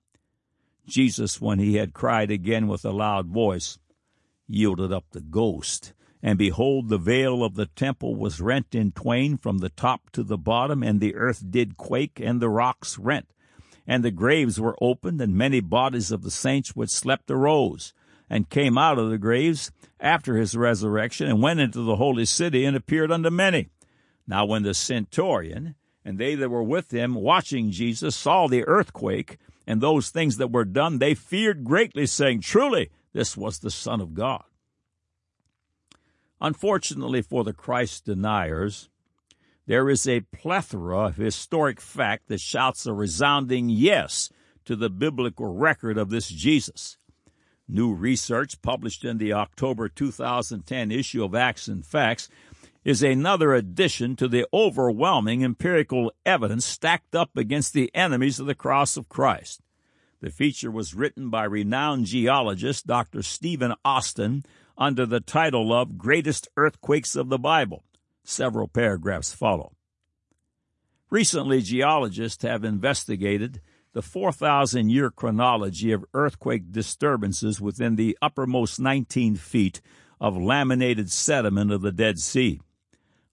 Jesus, 0.86 1.42
when 1.42 1.60
he 1.60 1.76
had 1.76 1.94
cried 1.94 2.32
again 2.32 2.68
with 2.68 2.86
a 2.86 2.92
loud 2.92 3.28
voice, 3.28 3.80
yielded 4.48 4.92
up 4.92 5.06
the 5.12 5.22
ghost. 5.22 5.94
And 6.22 6.40
behold, 6.40 6.90
the 6.90 6.98
veil 6.98 7.44
of 7.44 7.56
the 7.56 7.68
temple 7.68 8.16
was 8.16 8.42
rent 8.42 8.74
in 8.74 8.92
twain 8.92 9.38
from 9.38 9.60
the 9.60 9.70
top 9.70 10.10
to 10.12 10.24
the 10.24 10.38
bottom, 10.38 10.82
and 10.82 11.00
the 11.00 11.16
earth 11.16 11.44
did 11.50 11.78
quake, 11.78 12.20
and 12.20 12.42
the 12.42 12.50
rocks 12.50 12.98
rent. 12.98 13.30
And 13.86 14.04
the 14.04 14.12
graves 14.12 14.60
were 14.60 14.78
opened, 14.82 15.22
and 15.22 15.36
many 15.36 15.60
bodies 15.60 16.12
of 16.12 16.24
the 16.24 16.32
saints 16.32 16.76
which 16.76 16.90
slept 16.90 17.30
arose, 17.30 17.94
and 18.28 18.50
came 18.50 18.78
out 18.78 18.98
of 18.98 19.12
the 19.12 19.20
graves 19.20 19.72
after 20.00 20.38
his 20.38 20.58
resurrection, 20.58 21.28
and 21.28 21.44
went 21.44 21.60
into 21.60 21.82
the 21.82 21.98
holy 21.98 22.26
city, 22.26 22.66
and 22.66 22.76
appeared 22.76 23.12
unto 23.12 23.30
many. 23.30 23.70
Now 24.28 24.46
when 24.46 24.64
the 24.64 24.74
centurion 24.74 25.76
and 26.04 26.18
they 26.18 26.36
that 26.36 26.50
were 26.50 26.64
with 26.64 26.92
him 26.92 27.16
watching 27.16 27.72
Jesus 27.72 28.16
saw 28.16 28.48
the 28.48 28.66
earthquake, 28.66 29.38
and 29.68 29.82
those 29.82 30.10
things 30.10 30.38
that 30.38 30.52
were 30.52 30.66
done, 30.66 31.00
they 31.00 31.14
feared 31.14 31.64
greatly, 31.64 32.06
saying, 32.06 32.42
Truly, 32.42 32.92
this 33.14 33.36
was 33.36 33.60
the 33.60 33.72
Son 33.72 34.02
of 34.02 34.14
God. 34.14 34.44
Unfortunately 36.40 37.22
for 37.22 37.44
the 37.44 37.54
Christ 37.54 38.06
deniers, 38.06 38.90
there 39.66 39.90
is 39.90 40.08
a 40.08 40.22
plethora 40.22 41.08
of 41.08 41.16
historic 41.16 41.82
fact 41.82 42.28
that 42.28 42.40
shouts 42.40 42.86
a 42.86 42.94
resounding 42.94 43.70
yes 43.70 44.30
to 44.66 44.76
the 44.76 44.90
biblical 44.90 45.54
record 45.54 45.98
of 45.98 46.10
this 46.10 46.30
Jesus. 46.30 46.98
New 47.68 47.94
research 47.94 48.62
published 48.62 49.04
in 49.04 49.18
the 49.18 49.34
October 49.34 49.90
2010 49.90 50.92
issue 50.92 51.24
of 51.24 51.34
Acts 51.34 51.68
and 51.68 51.84
Facts 51.84 52.30
is 52.86 53.02
another 53.02 53.56
addition 53.56 54.16
to 54.16 54.28
the 54.28 54.48
overwhelming 54.54 55.44
empirical 55.44 56.14
evidence 56.24 56.64
stacked 56.64 57.16
up 57.16 57.36
against 57.36 57.74
the 57.74 57.90
enemies 57.96 58.40
of 58.40 58.46
the 58.46 58.54
cross 58.54 58.96
of 58.96 59.10
Christ. 59.10 59.60
The 60.22 60.30
feature 60.30 60.70
was 60.70 60.94
written 60.94 61.32
by 61.32 61.46
renowned 61.46 62.06
geologist 62.06 62.86
Dr. 62.86 63.24
Stephen 63.24 63.74
Austin 63.84 64.44
under 64.78 65.06
the 65.06 65.20
title 65.20 65.74
of 65.74 65.98
Greatest 65.98 66.48
Earthquakes 66.56 67.16
of 67.16 67.30
the 67.30 67.40
Bible. 67.40 67.84
Several 68.24 68.68
paragraphs 68.68 69.34
follow. 69.34 69.74
Recently, 71.10 71.62
geologists 71.62 72.44
have 72.44 72.64
investigated 72.64 73.62
the 73.94 74.04
4,000 74.04 74.90
year 74.90 75.10
chronology 75.10 75.92
of 75.92 76.06
earthquake 76.14 76.72
disturbances 76.72 77.60
within 77.60 77.96
the 77.96 78.16
uppermost 78.22 78.80
19 78.80 79.38
feet 79.38 79.82
of 80.22 80.38
laminated 80.38 81.12
sediment 81.12 81.72
of 81.72 81.82
the 81.82 81.92
Dead 81.92 82.20
Sea. 82.20 82.60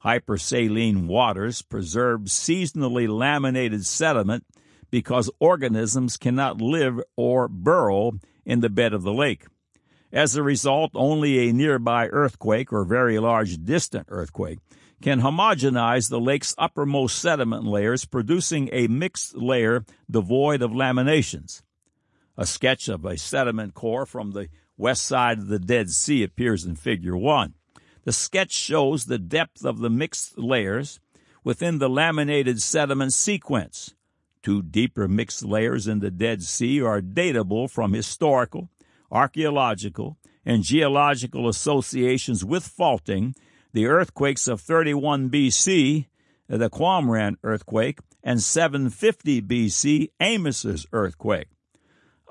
Hypersaline 0.05 1.07
waters 1.07 1.63
preserve 1.63 2.23
seasonally 2.23 3.09
laminated 3.09 3.87
sediment 3.87 4.45
because 4.91 5.31
organisms 5.39 6.17
cannot 6.17 6.61
live 6.61 7.01
or 7.17 7.49
burrow 7.49 8.13
in 8.45 8.61
the 8.61 8.69
bed 8.69 8.93
of 8.93 9.03
the 9.03 9.13
lake. 9.13 9.47
As 10.13 10.37
a 10.37 10.43
result, 10.43 10.91
only 10.95 11.49
a 11.49 11.53
nearby 11.53 12.09
earthquake 12.09 12.73
or 12.73 12.85
very 12.85 13.19
large 13.19 13.65
distant 13.65 14.07
earthquake 14.11 14.59
can 15.01 15.21
homogenize 15.21 16.11
the 16.11 16.21
lake's 16.21 16.55
uppermost 16.59 17.19
sediment 17.19 17.65
layers, 17.65 18.05
producing 18.05 18.69
a 18.73 18.87
mixed 18.89 19.37
layer 19.37 19.85
devoid 20.11 20.63
of 20.63 20.71
laminations. 20.71 21.63
A 22.37 22.47
sketch 22.47 22.89
of 22.89 23.05
a 23.05 23.17
sediment 23.17 23.75
core 23.75 24.07
from 24.07 24.33
the 24.33 24.49
west 24.77 25.05
side 25.05 25.39
of 25.39 25.49
the 25.49 25.59
Dead 25.59 25.91
Sea 25.91 26.23
appears 26.23 26.65
in 26.65 26.77
Figure 26.77 27.17
1. 27.17 27.55
The 28.05 28.13
sketch 28.13 28.53
shows 28.53 29.05
the 29.05 29.19
depth 29.19 29.65
of 29.65 29.79
the 29.79 29.91
mixed 29.91 30.37
layers 30.37 30.99
within 31.45 31.79
the 31.79 31.89
laminated 31.89 32.61
sediment 32.61 33.13
sequence. 33.13 33.95
Two 34.43 34.61
deeper 34.61 35.07
mixed 35.07 35.45
layers 35.45 35.87
in 35.87 36.01
the 36.01 36.11
Dead 36.11 36.43
Sea 36.43 36.83
are 36.83 37.01
datable 37.01 37.71
from 37.71 37.93
historical, 37.93 38.71
archaeological, 39.11 40.17
and 40.45 40.65
geological 40.65 41.49
associations 41.49 42.45
with 42.45 42.67
faulting 42.67 43.37
the 43.73 43.87
earthquakes 43.87 44.49
of 44.49 44.61
31 44.61 45.31
BC, 45.31 46.07
the 46.49 46.71
Qumran 46.71 47.37
earthquake, 47.45 48.01
and 48.25 48.43
750 48.43 49.43
BC, 49.43 50.11
Amos's 50.21 50.87
earthquake. 50.93 51.52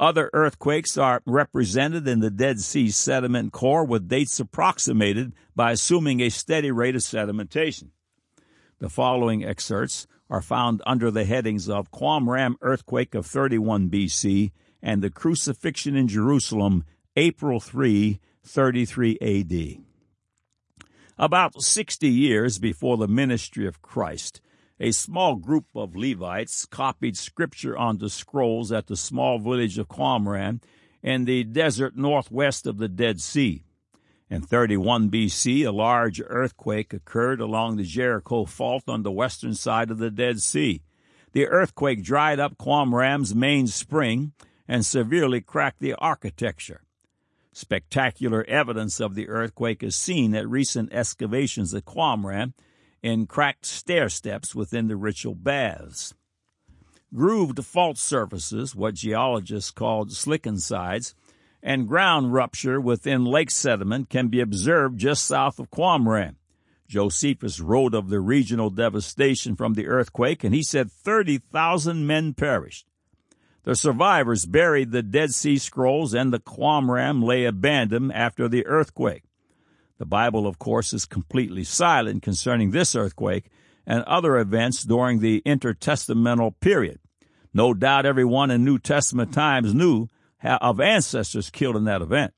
Other 0.02 0.32
earthquakes 0.34 0.98
are 0.98 1.22
represented 1.28 2.08
in 2.08 2.22
the 2.22 2.32
Dead 2.32 2.60
Sea 2.60 2.90
sediment 2.90 3.52
core 3.54 3.86
with 3.86 4.08
dates 4.08 4.40
approximated 4.40 5.34
by 5.56 5.74
assuming 5.74 6.22
a 6.22 6.30
steady 6.30 6.72
rate 6.72 6.96
of 6.96 7.04
sedimentation. 7.04 7.90
The 8.80 8.90
following 8.90 9.46
excerpts 9.46 10.08
are 10.28 10.42
found 10.42 10.82
under 10.88 11.12
the 11.12 11.26
headings 11.26 11.70
of 11.70 11.92
Qumran 11.92 12.56
earthquake 12.62 13.14
of 13.14 13.28
31 13.28 13.92
BC 13.92 14.52
and 14.82 15.04
the 15.04 15.12
crucifixion 15.12 15.96
in 15.96 16.08
Jerusalem, 16.08 16.84
April 17.16 17.60
3, 17.60 18.20
33 18.44 19.20
AD. 19.22 19.84
About 21.20 21.62
60 21.62 22.10
years 22.10 22.58
before 22.58 22.98
the 22.98 23.08
ministry 23.08 23.68
of 23.68 23.84
Christ, 23.84 24.42
a 24.82 24.92
small 24.92 25.36
group 25.36 25.66
of 25.76 25.96
Levites 25.96 26.66
copied 26.66 27.16
scripture 27.16 27.78
onto 27.78 28.10
scrolls 28.10 28.72
at 28.72 28.88
the 28.88 28.98
small 28.98 29.38
village 29.38 29.78
of 29.78 29.88
Qumran 29.88 30.60
in 31.04 31.26
the 31.26 31.44
desert 31.44 31.96
northwest 31.96 32.66
of 32.66 32.80
the 32.80 32.88
Dead 32.88 33.22
Sea. 33.22 33.64
In 34.28 34.42
31 34.42 35.12
BC, 35.12 35.68
a 35.68 35.72
large 35.72 36.20
earthquake 36.26 36.94
occurred 36.94 37.40
along 37.40 37.78
the 37.78 37.84
Jericho 37.84 38.46
Fault 38.46 38.86
on 38.88 39.04
the 39.04 39.12
western 39.12 39.54
side 39.54 39.92
of 39.92 40.00
the 40.00 40.10
Dead 40.10 40.42
Sea. 40.42 40.82
The 41.34 41.48
earthquake 41.48 42.02
dried 42.02 42.40
up 42.40 42.58
Qumran's 42.58 43.36
main 43.36 43.68
spring 43.68 44.32
and 44.68 44.84
severely 44.84 45.42
cracked 45.42 45.80
the 45.80 45.94
architecture. 45.94 46.82
Spectacular 47.54 48.44
evidence 48.46 49.00
of 49.00 49.14
the 49.14 49.30
earthquake 49.30 49.84
is 49.84 49.96
seen 49.96 50.34
at 50.34 50.50
recent 50.50 50.92
excavations 50.92 51.72
at 51.76 51.86
Qumran 51.86 52.54
in 53.02 53.26
cracked 53.26 53.66
stair 53.66 54.10
steps 54.10 54.54
within 54.54 54.88
the 54.88 54.96
ritual 54.96 55.36
baths. 55.36 56.14
Grooved 57.14 57.64
fault 57.66 57.98
surfaces, 57.98 58.76
what 58.76 58.96
geologists 58.96 59.72
call 59.72 60.06
slickensides, 60.06 61.14
and 61.62 61.88
ground 61.88 62.34
rupture 62.34 62.80
within 62.80 63.26
lake 63.26 63.52
sediment 63.52 64.10
can 64.10 64.30
be 64.30 64.40
observed 64.40 64.98
just 64.98 65.26
south 65.26 65.60
of 65.60 65.70
Qumran. 65.70 66.36
Josephus 66.88 67.60
wrote 67.60 67.94
of 67.94 68.10
the 68.10 68.20
regional 68.20 68.70
devastation 68.70 69.56
from 69.56 69.74
the 69.74 69.88
earthquake, 69.88 70.44
and 70.44 70.54
he 70.54 70.64
said 70.64 70.92
30,000 70.92 72.06
men 72.06 72.34
perished. 72.34 72.86
The 73.64 73.76
survivors 73.76 74.46
buried 74.46 74.92
the 74.92 75.04
Dead 75.04 75.34
Sea 75.34 75.58
Scrolls 75.58 76.14
and 76.14 76.34
the 76.34 76.40
Qumran 76.40 77.24
lay 77.24 77.46
abandoned 77.46 78.12
after 78.12 78.48
the 78.48 78.66
earthquake. 78.66 79.24
The 80.02 80.08
Bible, 80.08 80.48
of 80.48 80.58
course, 80.58 80.94
is 80.94 81.06
completely 81.06 81.64
silent 81.64 82.24
concerning 82.24 82.72
this 82.72 82.96
earthquake 82.96 83.52
and 83.86 84.02
other 84.06 84.40
events 84.40 84.82
during 84.82 85.20
the 85.20 85.44
intertestamental 85.46 86.60
period. 86.60 86.98
No 87.54 87.76
doubt 87.76 88.08
everyone 88.08 88.50
in 88.50 88.66
New 88.66 88.80
Testament 88.80 89.32
times 89.32 89.76
knew 89.76 90.08
of 90.44 90.82
ancestors 90.82 91.52
killed 91.52 91.76
in 91.76 91.84
that 91.84 92.02
event. 92.02 92.34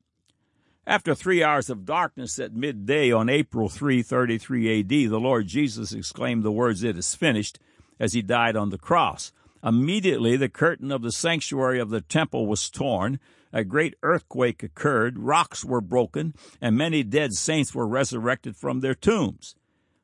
After 0.86 1.15
three 1.15 1.41
hours 1.41 1.69
of 1.69 1.86
darkness 1.86 2.38
at 2.38 2.54
midday 2.54 3.13
on 3.13 3.30
April 3.30 3.69
3, 3.69 4.02
33 4.04 4.82
AD, 4.82 4.89
the 4.89 5.17
Lord 5.17 5.47
Jesus 5.47 5.93
exclaimed 5.93 6.43
the 6.43 6.52
words, 6.52 6.84
It 6.84 6.97
is 6.97 7.15
finished, 7.15 7.60
as 7.97 8.12
he 8.12 8.21
died 8.21 8.58
on 8.58 8.71
the 8.71 8.78
cross. 8.78 9.32
Immediately, 9.63 10.36
the 10.36 10.49
curtain 10.49 10.91
of 10.91 11.02
the 11.02 11.13
sanctuary 11.13 11.80
of 11.80 11.91
the 11.91 12.02
temple 12.02 12.45
was 12.45 12.69
torn. 12.69 13.21
A 13.53 13.63
great 13.63 13.93
earthquake 14.01 14.63
occurred, 14.63 15.19
rocks 15.19 15.63
were 15.63 15.79
broken, 15.79 16.33
and 16.59 16.75
many 16.75 17.03
dead 17.03 17.33
saints 17.33 17.75
were 17.75 17.87
resurrected 17.87 18.57
from 18.57 18.79
their 18.79 18.95
tombs. 18.95 19.55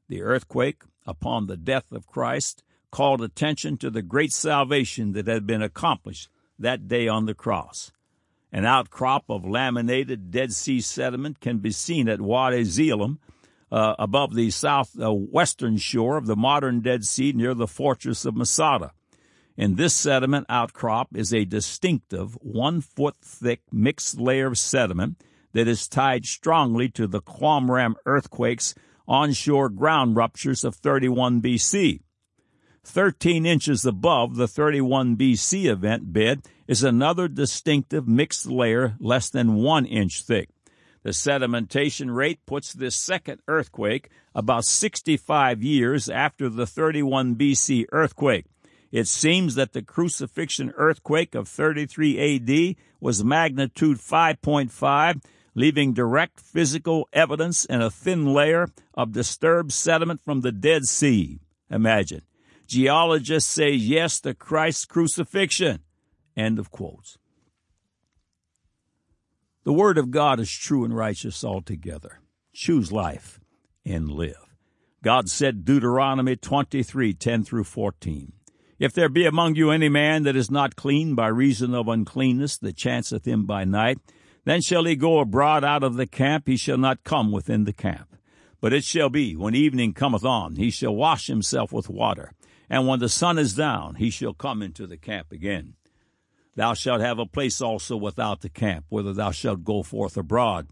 The 0.07 0.21
earthquake, 0.21 0.83
upon 1.07 1.47
the 1.47 1.57
death 1.57 1.91
of 1.91 2.05
Christ, 2.05 2.63
called 2.91 3.23
attention 3.23 3.77
to 3.77 3.89
the 3.89 4.03
great 4.03 4.31
salvation 4.31 5.13
that 5.13 5.27
had 5.27 5.47
been 5.47 5.63
accomplished 5.63 6.29
that 6.59 6.87
day 6.87 7.07
on 7.07 7.25
the 7.25 7.33
cross. 7.33 7.91
An 8.51 8.65
outcrop 8.65 9.25
of 9.29 9.45
laminated 9.45 10.29
Dead 10.29 10.53
Sea 10.53 10.79
sediment 10.79 11.39
can 11.39 11.57
be 11.57 11.71
seen 11.71 12.07
at 12.07 12.21
Wadi 12.21 12.63
Zelim, 12.63 13.17
uh, 13.71 13.95
above 13.99 14.33
the 14.35 14.49
southwestern 14.49 15.75
uh, 15.75 15.79
shore 15.79 16.17
of 16.17 16.25
the 16.25 16.35
modern 16.35 16.81
Dead 16.81 17.03
Sea 17.03 17.31
near 17.33 17.53
the 17.53 17.67
fortress 17.67 18.25
of 18.25 18.35
Masada. 18.35 18.91
In 19.59 19.75
this 19.75 19.93
sediment 19.93 20.45
outcrop 20.47 21.09
is 21.13 21.33
a 21.33 21.43
distinctive 21.43 22.35
one 22.35 22.79
foot 22.79 23.15
thick 23.21 23.59
mixed 23.73 24.17
layer 24.17 24.47
of 24.47 24.57
sediment 24.57 25.21
that 25.51 25.67
is 25.67 25.89
tied 25.89 26.25
strongly 26.25 26.87
to 26.91 27.07
the 27.07 27.21
Qumran 27.21 27.95
earthquake's 28.05 28.73
onshore 29.05 29.67
ground 29.67 30.15
ruptures 30.15 30.63
of 30.63 30.75
31 30.75 31.41
BC. 31.41 31.99
13 32.85 33.45
inches 33.45 33.85
above 33.85 34.37
the 34.37 34.47
31 34.47 35.17
BC 35.17 35.65
event 35.65 36.13
bed 36.13 36.43
is 36.65 36.81
another 36.81 37.27
distinctive 37.27 38.07
mixed 38.07 38.45
layer 38.45 38.95
less 38.97 39.29
than 39.29 39.55
one 39.55 39.85
inch 39.85 40.21
thick. 40.21 40.47
The 41.03 41.09
sedimentation 41.09 42.15
rate 42.15 42.39
puts 42.45 42.71
this 42.71 42.95
second 42.95 43.41
earthquake 43.45 44.09
about 44.33 44.63
65 44.63 45.61
years 45.61 46.07
after 46.07 46.47
the 46.47 46.65
31 46.65 47.35
BC 47.35 47.87
earthquake. 47.91 48.45
It 48.91 49.07
seems 49.07 49.55
that 49.55 49.73
the 49.73 49.81
crucifixion 49.81 50.73
earthquake 50.75 51.35
of 51.35 51.47
33 51.47 52.35
AD 52.35 52.75
was 52.99 53.23
magnitude 53.23 53.97
5.5, 53.97 55.23
leaving 55.53 55.93
direct 55.93 56.39
physical 56.39 57.07
evidence 57.13 57.65
in 57.65 57.81
a 57.81 57.91
thin 57.91 58.33
layer 58.33 58.67
of 58.93 59.11
disturbed 59.11 59.71
sediment 59.71 60.21
from 60.21 60.41
the 60.41 60.51
Dead 60.51 60.85
Sea. 60.85 61.39
Imagine. 61.69 62.23
Geologists 62.67 63.51
say 63.51 63.71
yes 63.71 64.19
to 64.21 64.33
Christ's 64.33 64.85
crucifixion. 64.85 65.79
End 66.35 66.59
of 66.59 66.71
quotes. 66.71 67.17
The 69.63 69.73
Word 69.73 69.97
of 69.97 70.09
God 70.09 70.39
is 70.39 70.51
true 70.51 70.83
and 70.83 70.95
righteous 70.95 71.43
altogether. 71.43 72.21
Choose 72.53 72.91
life 72.91 73.39
and 73.85 74.09
live. 74.09 74.55
God 75.03 75.29
said 75.29 75.63
Deuteronomy 75.63 76.35
23 76.35 77.13
10 77.13 77.43
through 77.43 77.63
14. 77.63 78.33
If 78.79 78.93
there 78.93 79.09
be 79.09 79.25
among 79.25 79.55
you 79.55 79.71
any 79.71 79.89
man 79.89 80.23
that 80.23 80.37
is 80.37 80.49
not 80.49 80.77
clean 80.77 81.13
by 81.13 81.27
reason 81.27 81.75
of 81.75 81.89
uncleanness 81.89 82.57
that 82.59 82.77
chanceth 82.77 83.27
him 83.27 83.45
by 83.45 83.65
night, 83.65 83.99
then 84.45 84.61
shall 84.61 84.85
he 84.85 84.95
go 84.95 85.19
abroad 85.19 85.65
out 85.65 85.83
of 85.83 85.95
the 85.95 86.07
camp, 86.07 86.47
he 86.47 86.55
shall 86.55 86.77
not 86.77 87.03
come 87.03 87.29
within 87.33 87.65
the 87.65 87.73
camp. 87.73 88.15
But 88.61 88.71
it 88.71 88.85
shall 88.85 89.09
be, 89.09 89.35
when 89.35 89.53
evening 89.53 89.93
cometh 89.93 90.23
on, 90.23 90.55
he 90.55 90.69
shall 90.71 90.95
wash 90.95 91.27
himself 91.27 91.73
with 91.73 91.89
water, 91.89 92.31
and 92.69 92.87
when 92.87 92.99
the 92.99 93.09
sun 93.09 93.37
is 93.37 93.53
down, 93.53 93.95
he 93.95 94.09
shall 94.09 94.33
come 94.33 94.61
into 94.61 94.87
the 94.87 94.97
camp 94.97 95.33
again. 95.33 95.73
Thou 96.55 96.73
shalt 96.73 97.01
have 97.01 97.19
a 97.19 97.25
place 97.25 97.61
also 97.61 97.97
without 97.97 98.41
the 98.41 98.49
camp, 98.49 98.85
whither 98.87 99.13
thou 99.13 99.31
shalt 99.31 99.65
go 99.65 99.83
forth 99.83 100.15
abroad. 100.15 100.67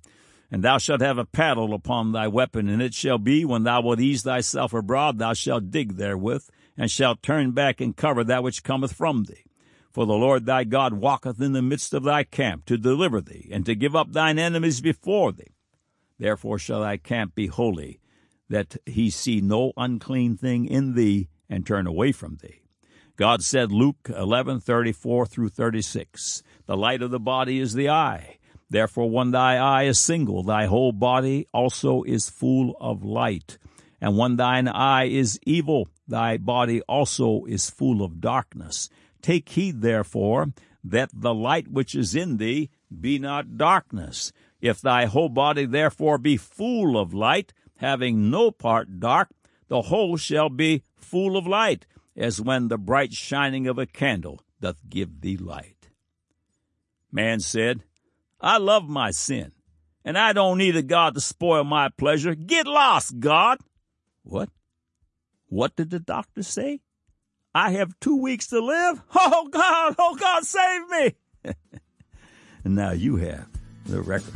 And 0.49 0.63
thou 0.63 0.77
shalt 0.77 1.01
have 1.01 1.17
a 1.17 1.25
paddle 1.25 1.73
upon 1.73 2.13
thy 2.13 2.29
weapon, 2.29 2.69
and 2.69 2.81
it 2.81 2.93
shall 2.93 3.17
be, 3.17 3.43
when 3.43 3.63
thou 3.63 3.81
wilt 3.81 3.99
ease 3.99 4.23
thyself 4.23 4.73
abroad, 4.73 5.17
thou 5.17 5.33
shalt 5.33 5.71
dig 5.71 5.97
therewith, 5.97 6.49
and 6.77 6.91
shalt 6.91 7.23
turn 7.23 7.51
back 7.51 7.81
and 7.81 7.97
cover 7.97 8.23
that 8.23 8.43
which 8.43 8.63
cometh 8.63 8.93
from 8.93 9.23
thee. 9.23 9.43
For 9.91 10.05
the 10.05 10.13
Lord 10.13 10.45
thy 10.45 10.63
God 10.63 10.93
walketh 10.93 11.41
in 11.41 11.53
the 11.53 11.61
midst 11.61 11.93
of 11.93 12.03
thy 12.03 12.23
camp 12.23 12.65
to 12.65 12.77
deliver 12.77 13.19
thee, 13.19 13.49
and 13.51 13.65
to 13.65 13.73
give 13.73 13.95
up 13.95 14.13
thine 14.13 14.37
enemies 14.37 14.79
before 14.79 15.31
thee. 15.31 15.55
Therefore 16.19 16.59
shall 16.59 16.81
thy 16.81 16.97
camp 16.97 17.33
be 17.33 17.47
holy, 17.47 17.99
that 18.47 18.77
he 18.85 19.09
see 19.09 19.41
no 19.41 19.73
unclean 19.75 20.37
thing 20.37 20.65
in 20.65 20.93
thee, 20.93 21.29
and 21.49 21.65
turn 21.65 21.87
away 21.87 22.11
from 22.11 22.37
thee. 22.41 22.61
God 23.15 23.41
said, 23.41 23.71
Luke 23.71 24.03
11:34 24.03 25.27
through 25.27 25.49
36, 25.49 26.43
The 26.67 26.77
light 26.77 27.01
of 27.01 27.09
the 27.09 27.19
body 27.19 27.59
is 27.59 27.73
the 27.73 27.89
eye. 27.89 28.37
Therefore, 28.69 29.09
when 29.09 29.31
thy 29.31 29.57
eye 29.57 29.83
is 29.83 29.99
single, 29.99 30.43
thy 30.43 30.65
whole 30.65 30.91
body 30.91 31.47
also 31.53 32.03
is 32.03 32.29
full 32.29 32.77
of 32.79 33.03
light. 33.03 33.57
And 33.99 34.17
when 34.17 34.35
thine 34.35 34.67
eye 34.67 35.05
is 35.05 35.39
evil, 35.43 35.89
thy 36.07 36.37
body 36.37 36.81
also 36.81 37.45
is 37.45 37.69
full 37.69 38.03
of 38.03 38.21
darkness. 38.21 38.89
Take 39.21 39.49
heed, 39.49 39.81
therefore, 39.81 40.53
that 40.83 41.09
the 41.13 41.33
light 41.33 41.67
which 41.67 41.95
is 41.95 42.15
in 42.15 42.37
thee 42.37 42.69
be 43.01 43.19
not 43.19 43.57
darkness. 43.57 44.31
If 44.61 44.81
thy 44.81 45.05
whole 45.05 45.29
body 45.29 45.65
therefore 45.65 46.17
be 46.17 46.37
full 46.37 46.97
of 46.97 47.13
light, 47.13 47.53
having 47.77 48.29
no 48.29 48.51
part 48.51 48.99
dark, 48.99 49.29
the 49.67 49.83
whole 49.83 50.17
shall 50.17 50.49
be 50.49 50.83
full 50.95 51.37
of 51.37 51.45
light, 51.45 51.85
as 52.15 52.41
when 52.41 52.67
the 52.67 52.77
bright 52.77 53.13
shining 53.13 53.67
of 53.67 53.77
a 53.77 53.85
candle 53.85 54.41
doth 54.59 54.77
give 54.89 55.21
thee 55.21 55.37
light. 55.37 55.89
Man 57.11 57.39
said, 57.39 57.83
I 58.39 58.57
love 58.57 58.87
my 58.87 59.11
sin, 59.11 59.51
and 60.03 60.17
I 60.17 60.33
don't 60.33 60.57
need 60.57 60.75
a 60.75 60.81
God 60.81 61.15
to 61.15 61.21
spoil 61.21 61.63
my 61.63 61.89
pleasure. 61.89 62.35
Get 62.35 62.67
lost, 62.67 63.19
God! 63.19 63.59
What? 64.23 64.49
What 65.47 65.75
did 65.75 65.89
the 65.89 65.99
doctor 65.99 66.43
say? 66.43 66.81
I 67.55 67.71
have 67.71 67.99
two 67.99 68.17
weeks 68.21 68.47
to 68.47 68.59
live? 68.59 69.01
Oh 69.15 69.47
God, 69.49 69.95
oh 69.99 70.15
God, 70.15 70.45
save 70.45 70.89
me! 70.89 71.15
and 72.63 72.75
now 72.75 72.91
you 72.91 73.17
have 73.17 73.47
the 73.85 74.01
record. 74.01 74.33